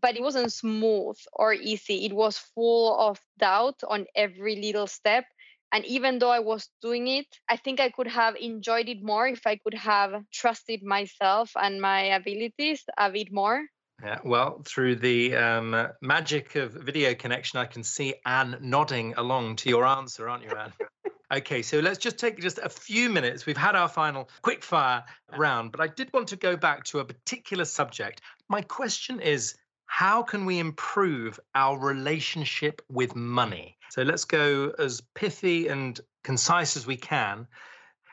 but 0.00 0.16
it 0.16 0.22
wasn't 0.22 0.52
smooth 0.52 1.16
or 1.32 1.52
easy. 1.52 2.04
It 2.06 2.12
was 2.12 2.38
full 2.38 2.98
of 2.98 3.20
doubt 3.38 3.80
on 3.88 4.06
every 4.14 4.56
little 4.56 4.86
step 4.86 5.24
and 5.72 5.84
even 5.84 6.18
though 6.18 6.30
I 6.30 6.38
was 6.38 6.68
doing 6.80 7.08
it, 7.08 7.26
I 7.48 7.56
think 7.56 7.80
I 7.80 7.90
could 7.90 8.06
have 8.06 8.36
enjoyed 8.36 8.88
it 8.88 9.02
more 9.02 9.26
if 9.26 9.46
I 9.46 9.56
could 9.56 9.74
have 9.74 10.22
trusted 10.32 10.82
myself 10.82 11.50
and 11.60 11.80
my 11.80 12.02
abilities 12.14 12.84
a 12.96 13.10
bit 13.10 13.32
more. 13.32 13.62
Yeah, 14.02 14.18
well, 14.24 14.62
through 14.64 14.96
the 14.96 15.34
um, 15.36 15.88
magic 16.02 16.54
of 16.54 16.72
video 16.72 17.14
connection, 17.14 17.58
I 17.58 17.64
can 17.64 17.82
see 17.82 18.14
Anne 18.24 18.58
nodding 18.60 19.14
along 19.16 19.56
to 19.56 19.68
your 19.68 19.86
answer, 19.86 20.28
aren't 20.28 20.44
you, 20.44 20.50
Anne? 20.50 20.72
okay, 21.32 21.62
so 21.62 21.80
let's 21.80 21.98
just 21.98 22.18
take 22.18 22.38
just 22.38 22.58
a 22.58 22.68
few 22.68 23.08
minutes. 23.08 23.46
We've 23.46 23.56
had 23.56 23.74
our 23.74 23.88
final 23.88 24.28
quick 24.42 24.62
fire 24.62 25.02
round, 25.36 25.72
but 25.72 25.80
I 25.80 25.88
did 25.88 26.12
want 26.12 26.28
to 26.28 26.36
go 26.36 26.56
back 26.56 26.84
to 26.84 27.00
a 27.00 27.04
particular 27.04 27.64
subject. 27.64 28.20
My 28.48 28.60
question 28.60 29.18
is 29.18 29.56
how 29.86 30.22
can 30.22 30.44
we 30.44 30.58
improve 30.58 31.40
our 31.54 31.78
relationship 31.78 32.82
with 32.88 33.16
money? 33.16 33.76
So 33.90 34.02
let's 34.02 34.24
go 34.24 34.72
as 34.78 35.00
pithy 35.14 35.68
and 35.68 35.98
concise 36.22 36.76
as 36.76 36.86
we 36.86 36.96
can. 36.96 37.46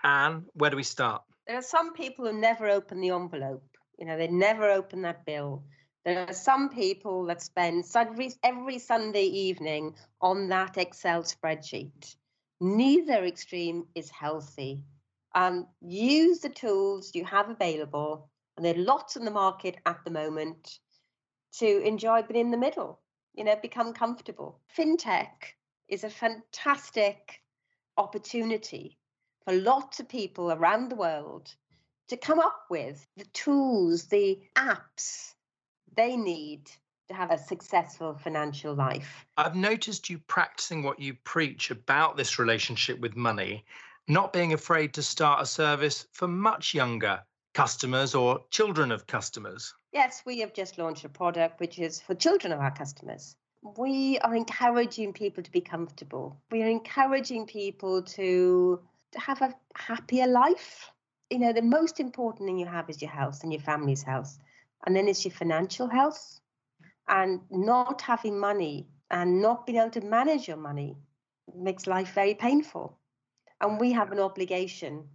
Anne, 0.04 0.46
where 0.54 0.70
do 0.70 0.78
we 0.78 0.84
start? 0.84 1.24
There 1.48 1.58
are 1.58 1.62
some 1.62 1.94
people 1.94 2.26
who 2.26 2.40
never 2.40 2.70
open 2.70 3.02
the 3.02 3.10
envelope. 3.10 3.66
You 3.98 4.06
know, 4.06 4.18
they 4.18 4.28
never 4.28 4.70
open 4.70 5.02
that 5.02 5.26
bill. 5.26 5.64
There 6.06 6.26
are 6.28 6.34
some 6.34 6.70
people 6.70 7.26
that 7.26 7.42
spend 7.42 7.86
every, 7.96 8.80
Sunday 8.80 9.26
evening 9.26 9.96
on 10.22 10.50
that 10.50 10.78
Excel 10.78 11.24
spreadsheet. 11.24 12.16
Neither 12.60 13.24
extreme 13.24 13.88
is 13.96 14.10
healthy. 14.10 14.82
Um, 15.36 15.68
use 15.82 16.40
the 16.40 16.50
tools 16.50 17.12
you 17.14 17.26
have 17.26 17.50
available, 17.50 18.30
and 18.56 18.66
there 18.66 18.76
are 18.76 18.84
lots 18.84 19.16
in 19.16 19.26
the 19.26 19.32
market 19.32 19.78
at 19.86 20.00
the 20.06 20.12
moment 20.12 20.80
to 21.60 21.82
enjoy 21.84 22.22
being 22.24 22.46
in 22.48 22.52
the 22.52 22.58
middle, 22.58 23.00
you 23.34 23.44
know, 23.44 23.56
become 23.62 23.94
comfortable. 23.94 24.60
FinTech 24.76 25.54
is 25.88 26.04
a 26.04 26.10
fantastic 26.10 27.42
opportunity 27.98 28.98
for 29.46 29.54
lots 29.54 30.00
of 30.00 30.10
people 30.10 30.52
around 30.52 30.90
the 30.90 30.96
world 30.96 31.54
to 32.08 32.18
come 32.18 32.40
up 32.40 32.66
with 32.70 33.08
the 33.18 33.26
tools, 33.26 34.06
the 34.06 34.40
apps 34.56 35.34
they 35.96 36.18
need 36.18 36.70
to 37.08 37.14
have 37.14 37.32
a 37.32 37.38
successful 37.38 38.16
financial 38.16 38.74
life. 38.74 39.26
I've 39.38 39.56
noticed 39.56 40.10
you 40.10 40.20
practicing 40.28 40.84
what 40.84 41.00
you 41.00 41.16
preach 41.24 41.70
about 41.70 42.18
this 42.18 42.40
relationship 42.40 43.00
with 43.00 43.16
money, 43.16 43.66
not 44.08 44.34
being 44.34 44.54
afraid 44.54 44.94
to 44.94 45.04
start 45.04 45.42
a 45.42 45.46
service 45.46 46.08
for 46.14 46.28
much 46.28 46.74
younger 46.74 47.22
customers 47.54 48.16
or 48.16 48.44
children 48.50 48.92
of 48.92 49.08
customers. 49.08 49.74
Yes, 49.92 50.24
we 50.26 50.40
have 50.40 50.54
just 50.54 50.78
launched 50.78 51.06
a 51.06 51.10
product 51.10 51.60
which 51.60 51.80
is 51.80 52.02
for 52.02 52.16
children 52.16 52.52
of 52.52 52.60
our 52.60 52.72
customers. 52.72 53.36
We 53.78 54.20
are 54.20 54.36
encouraging 54.36 55.14
people 55.14 55.44
to 55.44 55.52
be 55.52 55.62
comfortable. 55.62 56.38
We 56.52 56.64
are 56.64 56.68
encouraging 56.68 57.46
people 57.46 58.02
to, 58.04 58.82
have 59.16 59.44
a 59.44 59.54
happier 59.76 60.26
life. 60.26 60.92
You 61.30 61.38
know, 61.38 61.54
the 61.54 61.62
most 61.62 62.00
important 62.00 62.48
thing 62.48 62.58
you 62.58 62.66
have 62.66 62.90
is 62.90 63.00
your 63.00 63.12
health 63.12 63.44
and 63.44 63.54
your 63.54 63.62
family's 63.62 64.02
health. 64.02 64.40
And 64.86 64.96
then 64.96 65.08
it's 65.08 65.24
your 65.24 65.34
financial 65.34 65.88
health. 65.88 66.40
And 67.08 67.42
not 67.52 68.02
having 68.02 68.40
money 68.40 68.88
and 69.12 69.40
not 69.40 69.68
being 69.68 69.78
able 69.78 69.92
to 69.92 70.02
manage 70.02 70.48
your 70.48 70.58
money 70.58 70.98
makes 71.56 71.86
life 71.86 72.14
very 72.14 72.34
painful. 72.34 72.98
And 73.62 73.80
we 73.80 73.92
have 73.92 74.12
an 74.12 74.20
obligation 74.20 75.08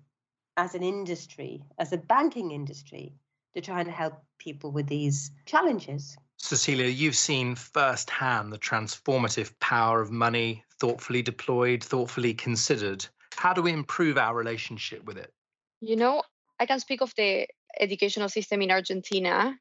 as 0.59 0.75
an 0.75 0.83
industry, 0.83 1.63
as 1.79 1.93
a 1.93 1.97
banking 1.97 2.51
industry, 2.51 3.15
to 3.55 3.61
try 3.61 3.81
and 3.81 3.89
help 3.89 4.15
people 4.39 4.73
with 4.73 4.89
these 4.89 5.31
challenges. 5.47 6.17
Cecilia, 6.37 6.89
you've 6.89 7.17
seen 7.17 7.55
firsthand 7.55 8.53
the 8.53 8.59
transformative 8.59 9.53
power 9.61 10.01
of 10.01 10.11
money 10.11 10.65
thoughtfully 10.81 11.23
deployed, 11.23 11.83
thoughtfully 11.83 12.35
considered. 12.35 13.07
How 13.37 13.53
do 13.53 13.63
we 13.63 13.73
improve 13.73 14.19
our 14.19 14.35
relationship 14.35 15.05
with 15.05 15.17
it? 15.17 15.33
You 15.81 15.95
know, 15.95 16.25
I 16.59 16.67
can 16.67 16.81
speak 16.81 17.03
of 17.03 17.15
the 17.17 17.47
educational 17.79 18.29
system 18.29 18.61
in 18.61 18.73
Argentina. 18.73 19.57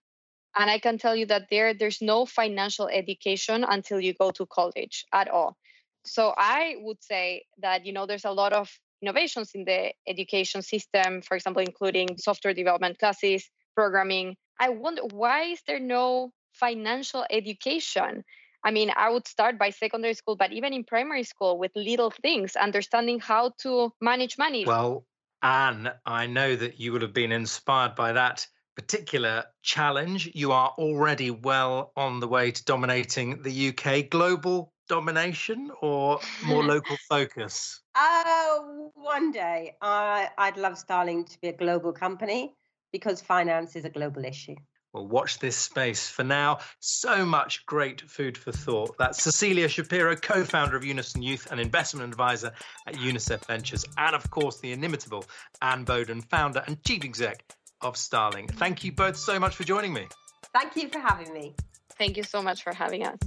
And 0.56 0.70
I 0.72 0.80
can 0.80 0.98
tell 0.98 1.16
you 1.16 1.28
that 1.28 1.50
there, 1.52 1.76
there's 1.76 2.02
no 2.02 2.26
financial 2.26 2.88
education 2.88 3.64
until 3.64 4.00
you 4.00 4.16
go 4.16 4.32
to 4.32 4.48
college 4.48 5.06
at 5.14 5.28
all. 5.28 5.58
So 6.06 6.34
I 6.36 6.78
would 6.80 7.04
say 7.04 7.44
that, 7.60 7.86
you 7.86 7.94
know, 7.94 8.08
there's 8.08 8.26
a 8.26 8.32
lot 8.32 8.54
of 8.54 8.68
innovations 9.02 9.52
in 9.54 9.66
the 9.66 9.92
education 10.08 10.62
system, 10.62 11.22
for 11.22 11.36
example, 11.36 11.62
including 11.62 12.18
software 12.18 12.54
development 12.54 13.00
classes, 13.00 13.50
programming. 13.76 14.36
I 14.60 14.70
wonder 14.70 15.04
why 15.12 15.44
is 15.44 15.62
there 15.68 15.80
no 15.80 16.32
financial 16.54 17.26
education? 17.30 18.24
I 18.64 18.72
mean, 18.72 18.92
I 18.96 19.10
would 19.12 19.28
start 19.28 19.60
by 19.60 19.70
secondary 19.70 20.16
school, 20.16 20.36
but 20.36 20.52
even 20.52 20.74
in 20.74 20.84
primary 20.84 21.24
school 21.24 21.58
with 21.60 21.72
little 21.76 22.12
things, 22.12 22.56
understanding 22.56 23.20
how 23.20 23.54
to 23.62 23.94
manage 24.02 24.38
money. 24.38 24.66
Well, 24.66 25.06
Anne, 25.44 25.92
I 26.06 26.26
know 26.26 26.56
that 26.56 26.80
you 26.80 26.92
would 26.92 27.04
have 27.04 27.14
been 27.14 27.32
inspired 27.32 27.96
by 27.96 28.14
that 28.14 28.48
particular 28.76 29.46
challenge. 29.62 30.32
You 30.34 30.52
are 30.52 30.74
already 30.78 31.32
well 31.32 31.92
on 31.96 32.20
the 32.20 32.28
way 32.28 32.52
to 32.52 32.64
dominating 32.66 33.42
the 33.44 33.70
UK. 33.70 34.10
Global 34.10 34.74
domination 34.88 35.72
or 35.82 36.20
more 36.46 36.64
local 36.76 36.98
focus? 37.10 37.82
Uh, 37.96 38.60
one 38.94 39.32
day. 39.32 39.76
I, 39.82 40.30
I'd 40.38 40.58
love 40.58 40.78
Starling 40.78 41.26
to 41.26 41.42
be 41.42 41.50
a 41.50 41.54
global 41.54 41.92
company 41.92 42.54
because 42.92 43.22
finance 43.22 43.76
is 43.76 43.86
a 43.86 43.90
global 43.90 44.26
issue. 44.26 44.56
Well, 44.94 45.08
watch 45.08 45.40
this 45.40 45.58
space. 45.58 46.10
For 46.10 46.24
now, 46.24 46.60
so 46.80 47.26
much 47.26 47.66
great 47.66 48.02
food 48.02 48.38
for 48.38 48.52
thought. 48.52 48.98
That's 48.98 49.22
Cecilia 49.22 49.68
Shapiro, 49.68 50.16
co 50.16 50.44
founder 50.44 50.78
of 50.78 50.84
Yunus 50.84 51.14
and 51.14 51.24
Youth 51.24 51.48
and 51.52 51.60
investment 51.60 52.10
advisor 52.10 52.52
at 52.88 52.96
UNICEF 52.96 53.46
Ventures, 53.46 53.86
and 53.98 54.16
of 54.16 54.30
course, 54.32 54.60
the 54.60 54.72
inimitable 54.72 55.26
Anne 55.62 55.84
Boden, 55.84 56.22
founder 56.22 56.64
and 56.66 56.82
chief 56.84 57.04
exec 57.04 57.44
of 57.82 57.98
Starling. 57.98 58.48
Thank 58.48 58.84
you 58.84 58.92
both 58.92 59.18
so 59.18 59.40
much 59.40 59.56
for 59.56 59.64
joining 59.64 59.94
me. 59.94 60.08
Thank 60.54 60.76
you 60.76 60.90
for 60.90 61.00
having 61.00 61.32
me. 61.34 61.54
Thank 61.98 62.18
you 62.18 62.24
so 62.24 62.42
much 62.42 62.64
for 62.64 62.74
having 62.74 63.06
us. 63.06 63.20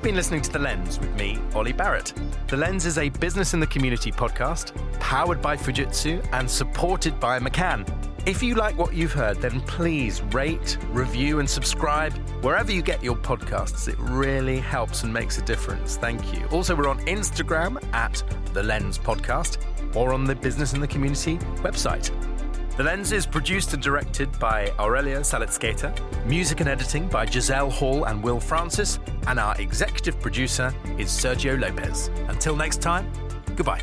You've 0.00 0.04
been 0.06 0.16
listening 0.16 0.40
to 0.40 0.50
The 0.50 0.58
Lens 0.58 0.98
with 0.98 1.14
me, 1.16 1.38
Oli 1.54 1.74
Barrett. 1.74 2.14
The 2.48 2.56
Lens 2.56 2.86
is 2.86 2.96
a 2.96 3.10
business 3.10 3.52
in 3.52 3.60
the 3.60 3.66
community 3.66 4.10
podcast, 4.10 4.72
powered 4.98 5.42
by 5.42 5.58
Fujitsu 5.58 6.26
and 6.32 6.50
supported 6.50 7.20
by 7.20 7.38
McCann. 7.38 7.86
If 8.24 8.42
you 8.42 8.54
like 8.54 8.78
what 8.78 8.94
you've 8.94 9.12
heard, 9.12 9.42
then 9.42 9.60
please 9.60 10.22
rate, 10.32 10.78
review, 10.88 11.40
and 11.40 11.50
subscribe 11.50 12.14
wherever 12.42 12.72
you 12.72 12.80
get 12.80 13.04
your 13.04 13.14
podcasts. 13.14 13.88
It 13.88 13.98
really 13.98 14.58
helps 14.58 15.02
and 15.02 15.12
makes 15.12 15.36
a 15.36 15.42
difference. 15.42 15.98
Thank 15.98 16.34
you. 16.34 16.46
Also, 16.46 16.74
we're 16.74 16.88
on 16.88 17.00
Instagram 17.00 17.76
at 17.92 18.22
The 18.54 18.62
Lens 18.62 18.96
Podcast 18.96 19.58
or 19.94 20.14
on 20.14 20.24
the 20.24 20.34
Business 20.34 20.72
in 20.72 20.80
the 20.80 20.88
Community 20.88 21.36
website. 21.58 22.10
The 22.80 22.84
Lens 22.84 23.12
is 23.12 23.26
produced 23.26 23.74
and 23.74 23.82
directed 23.82 24.38
by 24.38 24.72
Aurelia 24.78 25.20
Saletskeita, 25.20 25.92
music 26.24 26.60
and 26.60 26.68
editing 26.70 27.08
by 27.08 27.26
Giselle 27.26 27.68
Hall 27.68 28.04
and 28.04 28.24
Will 28.24 28.40
Francis, 28.40 28.98
and 29.26 29.38
our 29.38 29.54
executive 29.60 30.18
producer 30.18 30.74
is 30.96 31.10
Sergio 31.10 31.60
Lopez. 31.60 32.08
Until 32.28 32.56
next 32.56 32.80
time, 32.80 33.12
goodbye. 33.54 33.82